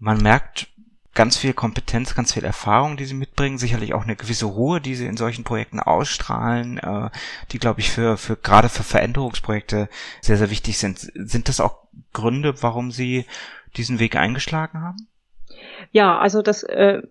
man 0.01 0.21
merkt 0.21 0.67
ganz 1.15 1.37
viel 1.37 1.55
Kompetenz, 1.55 2.17
ganz 2.17 2.33
viel 2.33 2.43
Erfahrung, 2.43 2.97
die 2.97 3.05
Sie 3.05 3.15
mitbringen, 3.15 3.59
sicherlich 3.59 3.95
auch 3.95 4.03
eine 4.03 4.17
gewisse 4.17 4.47
Ruhe, 4.47 4.81
die 4.81 4.97
Sie 4.97 5.07
in 5.07 5.17
solchen 5.17 5.45
Projekten 5.45 5.79
ausstrahlen, 5.79 6.79
äh, 6.79 7.11
die, 7.53 7.61
glaube 7.61 7.79
ich, 7.79 7.93
für, 7.93 8.17
für 8.17 8.35
gerade 8.35 8.69
für 8.69 8.83
Veränderungsprojekte 8.83 9.89
sehr, 10.21 10.37
sehr 10.37 10.51
wichtig 10.51 10.79
sind. 10.79 10.99
Sind 11.15 11.49
das 11.49 11.61
auch 11.61 11.85
Gründe, 12.13 12.61
warum 12.61 12.91
Sie 12.91 13.25
diesen 13.77 14.01
Weg 14.01 14.17
eingeschlagen 14.17 14.81
haben? 14.81 15.07
Ja, 15.93 16.19
also 16.19 16.43
das 16.43 16.63
äh, 16.63 17.03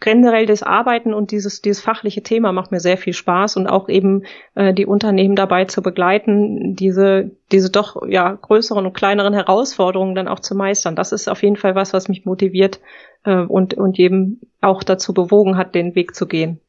generell 0.00 0.46
das 0.46 0.62
Arbeiten 0.62 1.14
und 1.14 1.30
dieses, 1.30 1.62
dieses 1.62 1.82
fachliche 1.82 2.22
Thema 2.22 2.52
macht 2.52 2.70
mir 2.70 2.80
sehr 2.80 2.96
viel 2.96 3.12
Spaß 3.12 3.56
und 3.56 3.66
auch 3.66 3.88
eben 3.88 4.24
äh, 4.54 4.74
die 4.74 4.86
Unternehmen 4.86 5.36
dabei 5.36 5.64
zu 5.64 5.82
begleiten, 5.82 6.74
diese, 6.74 7.30
diese 7.50 7.70
doch 7.70 8.06
ja 8.06 8.32
größeren 8.32 8.86
und 8.86 8.94
kleineren 8.94 9.34
Herausforderungen 9.34 10.14
dann 10.14 10.28
auch 10.28 10.40
zu 10.40 10.54
meistern. 10.54 10.96
Das 10.96 11.12
ist 11.12 11.28
auf 11.28 11.42
jeden 11.42 11.56
Fall 11.56 11.74
was, 11.74 11.92
was 11.92 12.08
mich 12.08 12.24
motiviert 12.24 12.80
äh, 13.24 13.36
und, 13.36 13.74
und 13.74 13.98
eben 13.98 14.40
auch 14.60 14.82
dazu 14.82 15.14
bewogen 15.14 15.56
hat, 15.56 15.74
den 15.74 15.94
Weg 15.94 16.14
zu 16.14 16.26
gehen. 16.26 16.60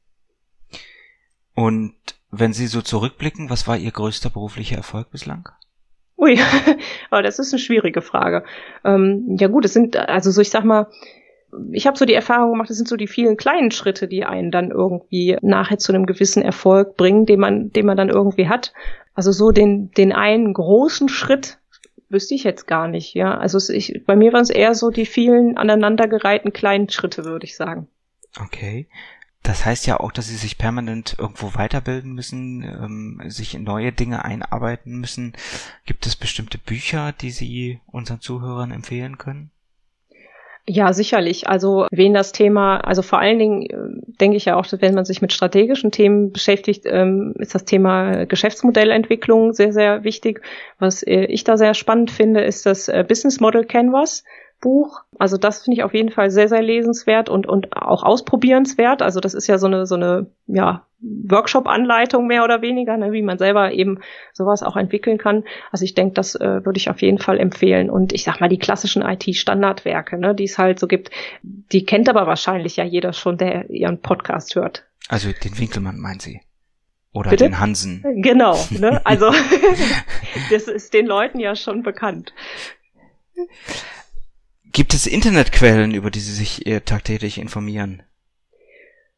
Und 1.56 1.93
wenn 2.32 2.53
Sie 2.53 2.67
so 2.67 2.82
zurückblicken, 2.82 3.49
was 3.49 3.67
war 3.67 3.77
Ihr 3.77 3.91
größter 3.91 4.29
beruflicher 4.29 4.77
Erfolg 4.77 5.12
bislang? 5.12 5.49
Ui, 6.17 6.39
aber 7.10 7.21
das 7.21 7.39
ist 7.39 7.53
eine 7.53 7.60
schwierige 7.60 8.01
Frage. 8.01 8.43
Ähm, 8.84 9.38
ja 9.39 9.47
gut, 9.47 9.65
es 9.65 9.73
sind, 9.73 9.97
also 9.97 10.32
so 10.32 10.41
ich 10.41 10.49
sag 10.49 10.63
mal, 10.63 10.88
ich 11.71 11.87
habe 11.87 11.97
so 11.97 12.05
die 12.05 12.13
Erfahrung 12.13 12.51
gemacht, 12.51 12.69
das 12.69 12.77
sind 12.77 12.87
so 12.87 12.95
die 12.95 13.07
vielen 13.07 13.37
kleinen 13.37 13.71
Schritte, 13.71 14.07
die 14.07 14.25
einen 14.25 14.51
dann 14.51 14.71
irgendwie 14.71 15.37
nachher 15.41 15.77
zu 15.77 15.93
einem 15.93 16.05
gewissen 16.05 16.43
Erfolg 16.43 16.97
bringen, 16.97 17.25
den 17.25 17.39
man, 17.39 17.71
den 17.71 17.85
man 17.85 17.97
dann 17.97 18.09
irgendwie 18.09 18.47
hat. 18.47 18.73
Also 19.13 19.31
so 19.31 19.51
den, 19.51 19.91
den 19.91 20.11
einen 20.11 20.53
großen 20.53 21.09
Schritt 21.09 21.59
wüsste 22.09 22.35
ich 22.35 22.43
jetzt 22.43 22.67
gar 22.67 22.87
nicht, 22.87 23.13
ja. 23.15 23.37
Also 23.37 23.73
ich, 23.73 24.03
bei 24.05 24.15
mir 24.15 24.31
waren 24.33 24.43
es 24.43 24.49
eher 24.49 24.75
so 24.75 24.89
die 24.89 25.05
vielen 25.05 25.57
aneinandergereihten 25.57 26.53
kleinen 26.53 26.89
Schritte, 26.89 27.25
würde 27.25 27.45
ich 27.45 27.55
sagen. 27.55 27.87
Okay. 28.39 28.87
Das 29.41 29.65
heißt 29.65 29.85
ja 29.87 29.99
auch, 29.99 30.13
dass 30.13 30.27
sie 30.27 30.37
sich 30.37 30.57
permanent 30.57 31.17
irgendwo 31.19 31.53
weiterbilden 31.53 32.13
müssen, 32.13 32.63
ähm, 32.63 33.21
sich 33.29 33.55
in 33.55 33.63
neue 33.63 33.91
Dinge 33.91 34.23
einarbeiten 34.23 34.99
müssen. 34.99 35.33
Gibt 35.85 36.05
es 36.05 36.15
bestimmte 36.15 36.57
Bücher, 36.57 37.11
die 37.11 37.31
Sie 37.31 37.81
unseren 37.87 38.21
Zuhörern 38.21 38.71
empfehlen 38.71 39.17
können? 39.17 39.51
Ja, 40.65 40.93
sicherlich. 40.93 41.49
Also 41.49 41.88
wen 41.91 42.13
das 42.13 42.32
Thema, 42.32 42.78
also 42.78 43.02
vor 43.02 43.19
allen 43.19 43.38
Dingen 43.38 43.63
äh, 43.63 44.02
denke 44.21 44.38
ich 44.38 44.45
ja 44.45 44.56
auch, 44.56 44.65
wenn 44.71 44.93
man 44.93 45.04
sich 45.04 45.21
mit 45.21 45.34
strategischen 45.34 45.91
Themen 45.91 46.32
beschäftigt, 46.32 46.86
ähm, 46.86 47.34
ist 47.38 47.54
das 47.54 47.65
Thema 47.65 48.26
Geschäftsmodellentwicklung 48.26 49.52
sehr, 49.52 49.73
sehr 49.73 50.06
wichtig. 50.06 50.41
Was 50.80 51.04
äh, 51.04 51.26
ich 51.26 51.43
da 51.43 51.58
sehr 51.58 51.73
spannend 51.73 52.12
finde, 52.12 52.45
ist 52.45 52.65
das 52.65 52.88
äh, 52.88 53.04
Business 53.06 53.41
Model 53.41 53.65
Canvas. 53.65 54.23
Buch. 54.63 55.02
Also 55.19 55.36
das 55.36 55.63
finde 55.63 55.78
ich 55.78 55.84
auf 55.84 55.93
jeden 55.93 56.10
Fall 56.10 56.32
sehr, 56.32 56.47
sehr 56.47 56.62
lesenswert 56.62 57.30
und, 57.30 57.45
und 57.47 57.76
auch 57.76 58.02
ausprobierenswert. 58.02 59.02
Also 59.02 59.19
das 59.19 59.34
ist 59.34 59.47
ja 59.47 59.58
so 59.58 59.67
eine, 59.67 59.86
so 59.86 59.95
eine, 59.95 60.28
ja, 60.47 60.88
Workshop-Anleitung 61.02 62.28
mehr 62.28 62.45
oder 62.45 62.62
weniger, 62.62 62.95
ne, 62.95 63.12
wie 63.12 63.21
man 63.21 63.38
selber 63.38 63.73
eben 63.73 63.99
sowas 64.32 64.63
auch 64.63 64.78
entwickeln 64.78 65.17
kann. 65.17 65.43
Also 65.69 65.84
ich 65.84 65.95
denke, 65.95 66.13
das 66.13 66.36
äh, 66.36 66.63
würde 66.63 66.78
ich 66.78 66.89
auf 66.89 67.02
jeden 67.02 67.19
Fall 67.19 67.41
empfehlen. 67.41 67.89
Und 67.89 68.13
ich 68.13 68.23
sag 68.23 68.39
mal, 68.39 68.47
die 68.47 68.58
klassischen 68.58 69.02
IT-Standardwerke, 69.02 70.17
ne, 70.17 70.34
die 70.34 70.45
es 70.45 70.58
halt 70.58 70.80
so 70.80 70.88
gibt, 70.88 71.12
die 71.43 71.86
kennt 71.86 72.08
aber 72.08 72.26
wahrscheinlich 72.26 72.78
ja 72.78 72.86
jeder 72.86 73.12
schon, 73.12 73.38
der 73.38 73.69
ihren 73.69 73.99
Podcast 73.99 74.56
hört. 74.56 74.86
Also 75.10 75.30
den 75.43 75.60
Winkelmann 75.60 75.99
meinen 75.99 76.21
Sie? 76.21 76.39
Oder 77.12 77.32
Bitte? 77.32 77.43
den 77.43 77.60
Hansen. 77.60 78.02
Genau, 78.21 78.58
ne? 78.71 79.02
Also 79.06 79.30
das 80.52 80.69
ist 80.69 80.93
den 80.93 81.06
Leuten 81.06 81.39
ja 81.39 81.56
schon 81.58 81.84
bekannt. 81.84 82.34
Gibt 84.73 84.95
es 84.95 85.05
Internetquellen, 85.05 85.93
über 85.93 86.09
die 86.09 86.19
Sie 86.19 86.33
sich 86.33 86.65
äh, 86.65 86.79
tagtäglich 86.79 87.38
informieren? 87.38 88.01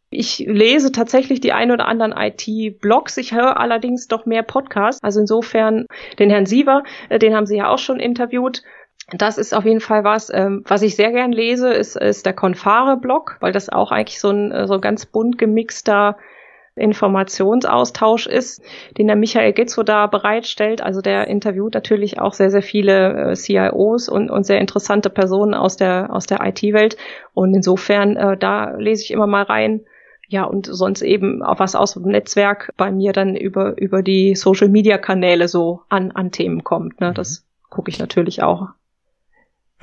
Ich 0.10 0.39
lese 0.39 0.91
tatsächlich 0.91 1.39
die 1.39 1.54
ein 1.54 1.72
oder 1.72 1.88
anderen 1.88 2.13
IT-Blogs. 2.15 3.15
Ich 3.18 3.34
höre 3.34 3.58
allerdings 3.58 4.08
doch 4.08 4.26
mehr 4.26 4.44
Podcasts. 4.44 5.02
Also 5.02 5.22
insofern 5.22 5.88
den 6.20 6.30
Herrn 6.30 6.46
Siever, 6.46 6.84
äh, 7.08 7.20
den 7.20 7.34
haben 7.34 7.46
Sie 7.46 7.56
ja 7.56 7.70
auch 7.70 7.80
schon 7.80 8.02
interviewt. 8.02 8.63
Das 9.12 9.38
ist 9.38 9.54
auf 9.54 9.63
jeden 9.63 9.80
Fall 9.80 10.04
was, 10.04 10.30
ähm, 10.34 10.63
was 10.65 10.82
ich 10.82 10.98
sehr 10.98 11.12
gern 11.12 11.32
lese, 11.32 11.72
ist, 11.74 11.96
ist 11.96 12.26
der 12.26 12.34
Confare-Blog, 12.34 13.38
weil 13.39 13.54
das 13.54 13.70
auch 13.70 13.91
eigentlich 13.91 14.20
so 14.20 14.32
ein 14.32 14.52
äh, 14.52 14.68
so 14.68 14.80
ganz 14.80 15.06
bunt 15.06 15.38
gemixter 15.38 16.18
Informationsaustausch 16.76 18.28
ist, 18.28 18.62
den 18.98 19.08
der 19.08 19.16
Michael 19.16 19.54
Gitzo 19.54 19.84
da 19.84 20.08
bereitstellt. 20.08 20.82
Also 20.82 21.02
der 21.02 21.28
interviewt 21.28 21.74
natürlich 21.74 22.20
auch 22.20 22.34
sehr, 22.34 22.52
sehr 22.52 22.62
viele 22.62 23.32
äh, 23.32 23.34
CIOs 23.34 24.10
und, 24.10 24.30
und 24.30 24.46
sehr 24.46 24.60
interessante 24.60 25.10
Personen 25.10 25.54
aus 25.54 25.78
der, 25.78 26.14
aus 26.14 26.26
der 26.26 26.46
IT-Welt. 26.46 26.98
Und 27.34 27.54
insofern, 27.54 28.18
äh, 28.18 28.38
da 28.38 28.72
lese 28.78 29.04
ich 29.04 29.12
immer 29.12 29.28
mal 29.28 29.44
rein. 29.44 29.82
Ja, 30.28 30.44
und 30.44 30.66
sonst 30.66 31.02
eben 31.04 31.44
auch 31.44 31.60
was 31.60 31.76
aus 31.76 31.94
dem 31.94 32.04
Netzwerk 32.04 32.74
bei 32.78 32.92
mir 32.92 33.14
dann 33.14 33.36
über, 33.36 33.78
über 33.78 34.02
die 34.02 34.36
Social 34.36 34.70
Media 34.70 34.98
Kanäle 34.98 35.48
so 35.48 35.82
an, 35.88 36.12
an 36.12 36.32
Themen 36.32 36.64
kommt. 36.64 37.00
Ne? 37.00 37.14
Das 37.14 37.42
mhm. 37.42 37.70
gucke 37.70 37.92
ich 37.92 38.00
natürlich 38.00 38.42
auch. 38.44 38.70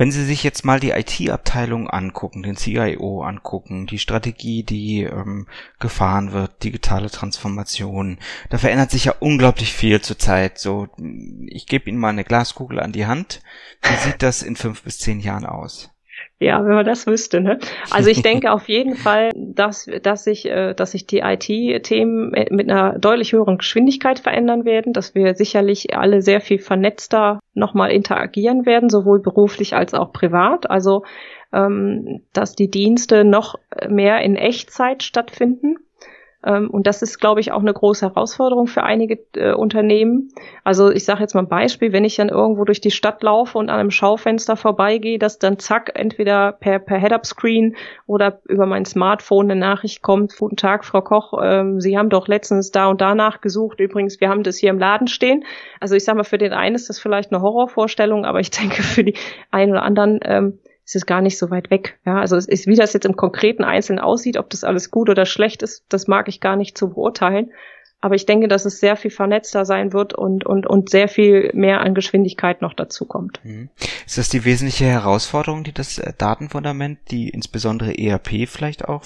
Wenn 0.02 0.10
Sie 0.10 0.24
sich 0.24 0.42
jetzt 0.42 0.64
mal 0.64 0.80
die 0.80 0.90
IT-Abteilung 0.90 1.88
angucken, 1.88 2.42
den 2.42 2.56
CIO 2.56 3.22
angucken, 3.22 3.86
die 3.86 4.00
Strategie, 4.00 4.64
die 4.64 5.04
ähm, 5.04 5.46
gefahren 5.78 6.32
wird, 6.32 6.64
digitale 6.64 7.08
Transformation, 7.08 8.18
da 8.50 8.58
verändert 8.58 8.90
sich 8.90 9.04
ja 9.04 9.14
unglaublich 9.20 9.72
viel 9.72 10.00
zurzeit. 10.00 10.58
So, 10.58 10.88
ich 11.46 11.68
gebe 11.68 11.88
Ihnen 11.88 12.00
mal 12.00 12.08
eine 12.08 12.24
Glaskugel 12.24 12.80
an 12.80 12.90
die 12.90 13.06
Hand. 13.06 13.42
Wie 13.80 13.94
sieht 13.94 14.24
das 14.24 14.42
in 14.42 14.56
fünf 14.56 14.82
bis 14.82 14.98
zehn 14.98 15.20
Jahren 15.20 15.46
aus? 15.46 15.92
Ja, 16.42 16.64
wenn 16.64 16.74
man 16.74 16.84
das 16.84 17.06
wüsste. 17.06 17.40
Ne? 17.40 17.58
Also 17.90 18.10
ich 18.10 18.22
denke 18.22 18.50
auf 18.52 18.68
jeden 18.68 18.96
Fall, 18.96 19.30
dass, 19.36 19.88
dass, 20.02 20.24
sich, 20.24 20.46
äh, 20.46 20.74
dass 20.74 20.90
sich 20.90 21.06
die 21.06 21.20
IT-Themen 21.20 22.30
mit 22.50 22.68
einer 22.70 22.98
deutlich 22.98 23.32
höheren 23.32 23.58
Geschwindigkeit 23.58 24.18
verändern 24.18 24.64
werden, 24.64 24.92
dass 24.92 25.14
wir 25.14 25.34
sicherlich 25.34 25.96
alle 25.96 26.20
sehr 26.20 26.40
viel 26.40 26.58
vernetzter 26.58 27.38
nochmal 27.54 27.92
interagieren 27.92 28.66
werden, 28.66 28.90
sowohl 28.90 29.20
beruflich 29.20 29.74
als 29.74 29.94
auch 29.94 30.12
privat. 30.12 30.68
Also 30.68 31.04
ähm, 31.52 32.22
dass 32.32 32.54
die 32.54 32.70
Dienste 32.70 33.24
noch 33.24 33.54
mehr 33.88 34.20
in 34.22 34.34
Echtzeit 34.36 35.02
stattfinden 35.04 35.76
und 36.44 36.86
das 36.86 37.02
ist, 37.02 37.18
glaube 37.20 37.40
ich, 37.40 37.52
auch 37.52 37.60
eine 37.60 37.72
große 37.72 38.06
Herausforderung 38.06 38.66
für 38.66 38.82
einige 38.82 39.18
äh, 39.36 39.52
Unternehmen. 39.52 40.30
Also 40.64 40.90
ich 40.90 41.04
sage 41.04 41.20
jetzt 41.20 41.34
mal 41.34 41.42
ein 41.42 41.48
Beispiel, 41.48 41.92
wenn 41.92 42.04
ich 42.04 42.16
dann 42.16 42.28
irgendwo 42.28 42.64
durch 42.64 42.80
die 42.80 42.90
Stadt 42.90 43.22
laufe 43.22 43.58
und 43.58 43.70
an 43.70 43.78
einem 43.78 43.90
Schaufenster 43.90 44.56
vorbeigehe, 44.56 45.18
dass 45.18 45.38
dann 45.38 45.58
zack, 45.58 45.92
entweder 45.94 46.52
per, 46.52 46.78
per 46.78 46.98
Head-Up-Screen 46.98 47.76
oder 48.06 48.40
über 48.48 48.66
mein 48.66 48.84
Smartphone 48.84 49.50
eine 49.50 49.60
Nachricht 49.60 50.02
kommt, 50.02 50.36
guten 50.36 50.56
Tag, 50.56 50.84
Frau 50.84 51.00
Koch, 51.00 51.34
ähm, 51.42 51.80
Sie 51.80 51.96
haben 51.96 52.10
doch 52.10 52.28
letztens 52.28 52.70
da 52.70 52.86
und 52.88 53.00
danach 53.00 53.40
gesucht. 53.40 53.80
Übrigens, 53.80 54.20
wir 54.20 54.28
haben 54.28 54.42
das 54.42 54.56
hier 54.56 54.70
im 54.70 54.78
Laden 54.78 55.06
stehen. 55.06 55.44
Also 55.80 55.94
ich 55.94 56.04
sage 56.04 56.18
mal, 56.18 56.24
für 56.24 56.38
den 56.38 56.52
einen 56.52 56.74
ist 56.74 56.88
das 56.88 56.98
vielleicht 56.98 57.32
eine 57.32 57.42
Horrorvorstellung, 57.42 58.24
aber 58.24 58.40
ich 58.40 58.50
denke, 58.60 58.82
für 58.82 59.04
die 59.04 59.14
einen 59.50 59.72
oder 59.72 59.82
anderen 59.82 60.20
ähm, 60.24 60.58
ist 60.92 61.02
es 61.02 61.06
gar 61.06 61.22
nicht 61.22 61.38
so 61.38 61.50
weit 61.50 61.70
weg. 61.70 61.98
Ja, 62.04 62.20
also 62.20 62.36
es 62.36 62.46
ist, 62.46 62.66
wie 62.66 62.76
das 62.76 62.92
jetzt 62.92 63.06
im 63.06 63.16
konkreten 63.16 63.64
Einzelnen 63.64 63.98
aussieht, 63.98 64.36
ob 64.36 64.50
das 64.50 64.62
alles 64.62 64.90
gut 64.90 65.08
oder 65.08 65.24
schlecht 65.24 65.62
ist, 65.62 65.86
das 65.88 66.06
mag 66.06 66.28
ich 66.28 66.40
gar 66.40 66.56
nicht 66.56 66.76
zu 66.76 66.90
beurteilen. 66.90 67.50
Aber 68.02 68.14
ich 68.14 68.26
denke, 68.26 68.48
dass 68.48 68.64
es 68.64 68.80
sehr 68.80 68.96
viel 68.96 69.12
vernetzter 69.12 69.64
sein 69.64 69.92
wird 69.92 70.12
und, 70.12 70.44
und, 70.44 70.66
und 70.66 70.90
sehr 70.90 71.08
viel 71.08 71.50
mehr 71.54 71.80
an 71.80 71.94
Geschwindigkeit 71.94 72.60
noch 72.60 72.74
dazu 72.74 73.06
kommt. 73.06 73.40
Mhm. 73.44 73.70
Ist 74.04 74.18
das 74.18 74.28
die 74.28 74.44
wesentliche 74.44 74.86
Herausforderung, 74.86 75.64
die 75.64 75.72
das 75.72 75.98
äh, 75.98 76.12
Datenfundament, 76.18 76.98
die 77.10 77.30
insbesondere 77.30 77.96
ERP 77.96 78.48
vielleicht 78.48 78.86
auch 78.86 79.04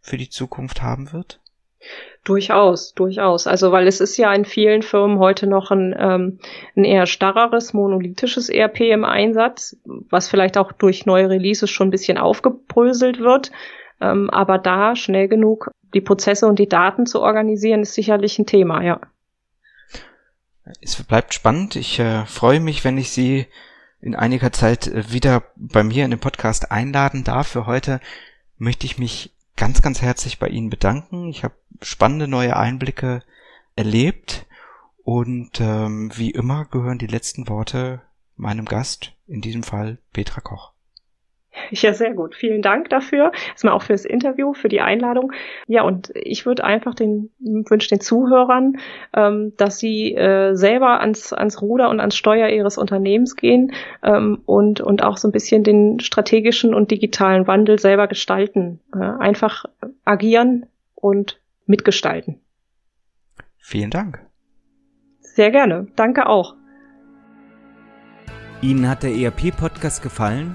für 0.00 0.18
die 0.18 0.28
Zukunft 0.28 0.82
haben 0.82 1.12
wird? 1.12 1.40
Durchaus, 2.24 2.94
durchaus. 2.94 3.46
Also 3.46 3.70
weil 3.70 3.86
es 3.86 4.00
ist 4.00 4.16
ja 4.16 4.32
in 4.32 4.44
vielen 4.44 4.82
Firmen 4.82 5.18
heute 5.18 5.46
noch 5.46 5.70
ein, 5.70 5.94
ähm, 5.98 6.38
ein 6.74 6.84
eher 6.84 7.06
starreres, 7.06 7.74
monolithisches 7.74 8.48
ERP 8.48 8.80
im 8.80 9.04
Einsatz, 9.04 9.76
was 9.84 10.28
vielleicht 10.28 10.56
auch 10.56 10.72
durch 10.72 11.04
neue 11.04 11.28
Releases 11.28 11.70
schon 11.70 11.88
ein 11.88 11.90
bisschen 11.90 12.16
aufgebröselt 12.16 13.20
wird. 13.20 13.52
Ähm, 14.00 14.30
aber 14.30 14.58
da 14.58 14.96
schnell 14.96 15.28
genug 15.28 15.70
die 15.92 16.00
Prozesse 16.00 16.46
und 16.46 16.58
die 16.58 16.68
Daten 16.68 17.06
zu 17.06 17.20
organisieren, 17.20 17.82
ist 17.82 17.94
sicherlich 17.94 18.38
ein 18.38 18.46
Thema, 18.46 18.82
ja. 18.82 19.00
Es 20.80 21.02
bleibt 21.02 21.34
spannend. 21.34 21.76
Ich 21.76 21.98
äh, 21.98 22.24
freue 22.24 22.60
mich, 22.60 22.84
wenn 22.84 22.96
ich 22.96 23.10
Sie 23.10 23.46
in 24.00 24.14
einiger 24.14 24.50
Zeit 24.52 24.86
äh, 24.86 25.12
wieder 25.12 25.42
bei 25.56 25.84
mir 25.84 26.04
in 26.04 26.10
den 26.10 26.20
Podcast 26.20 26.70
einladen 26.70 27.22
darf. 27.22 27.48
Für 27.48 27.66
heute 27.66 28.00
möchte 28.56 28.86
ich 28.86 28.98
mich 28.98 29.33
ganz, 29.56 29.82
ganz 29.82 30.02
herzlich 30.02 30.38
bei 30.38 30.48
Ihnen 30.48 30.70
bedanken. 30.70 31.28
Ich 31.28 31.44
habe 31.44 31.54
spannende 31.82 32.28
neue 32.28 32.56
Einblicke 32.56 33.22
erlebt 33.76 34.46
und 35.02 35.60
ähm, 35.60 36.10
wie 36.14 36.30
immer 36.30 36.64
gehören 36.66 36.98
die 36.98 37.06
letzten 37.06 37.48
Worte 37.48 38.02
meinem 38.36 38.64
Gast, 38.64 39.12
in 39.26 39.40
diesem 39.40 39.62
Fall 39.62 39.98
Petra 40.12 40.40
Koch. 40.40 40.73
Ja, 41.70 41.92
sehr 41.92 42.14
gut. 42.14 42.34
Vielen 42.34 42.62
Dank 42.62 42.88
dafür. 42.88 43.32
Erstmal 43.50 43.74
auch 43.74 43.82
fürs 43.82 44.04
Interview, 44.04 44.54
für 44.54 44.68
die 44.68 44.80
Einladung. 44.80 45.32
Ja, 45.66 45.82
und 45.82 46.10
ich 46.14 46.46
würde 46.46 46.64
einfach 46.64 46.94
den 46.94 47.30
wünsche 47.38 47.88
den 47.88 48.00
Zuhörern, 48.00 48.78
ähm, 49.14 49.52
dass 49.56 49.78
sie 49.78 50.14
äh, 50.14 50.54
selber 50.54 51.00
ans, 51.00 51.32
ans 51.32 51.60
Ruder 51.60 51.90
und 51.90 52.00
ans 52.00 52.16
Steuer 52.16 52.48
ihres 52.48 52.78
Unternehmens 52.78 53.36
gehen 53.36 53.72
ähm, 54.02 54.42
und, 54.46 54.80
und 54.80 55.02
auch 55.02 55.16
so 55.16 55.28
ein 55.28 55.32
bisschen 55.32 55.64
den 55.64 56.00
strategischen 56.00 56.74
und 56.74 56.90
digitalen 56.90 57.46
Wandel 57.46 57.78
selber 57.78 58.06
gestalten. 58.06 58.80
Äh, 58.94 58.98
einfach 58.98 59.64
agieren 60.04 60.66
und 60.94 61.40
mitgestalten. 61.66 62.40
Vielen 63.58 63.90
Dank. 63.90 64.20
Sehr 65.20 65.50
gerne. 65.50 65.88
Danke 65.96 66.28
auch. 66.28 66.54
Ihnen 68.60 68.88
hat 68.88 69.02
der 69.02 69.10
ERP-Podcast 69.10 70.02
gefallen? 70.02 70.54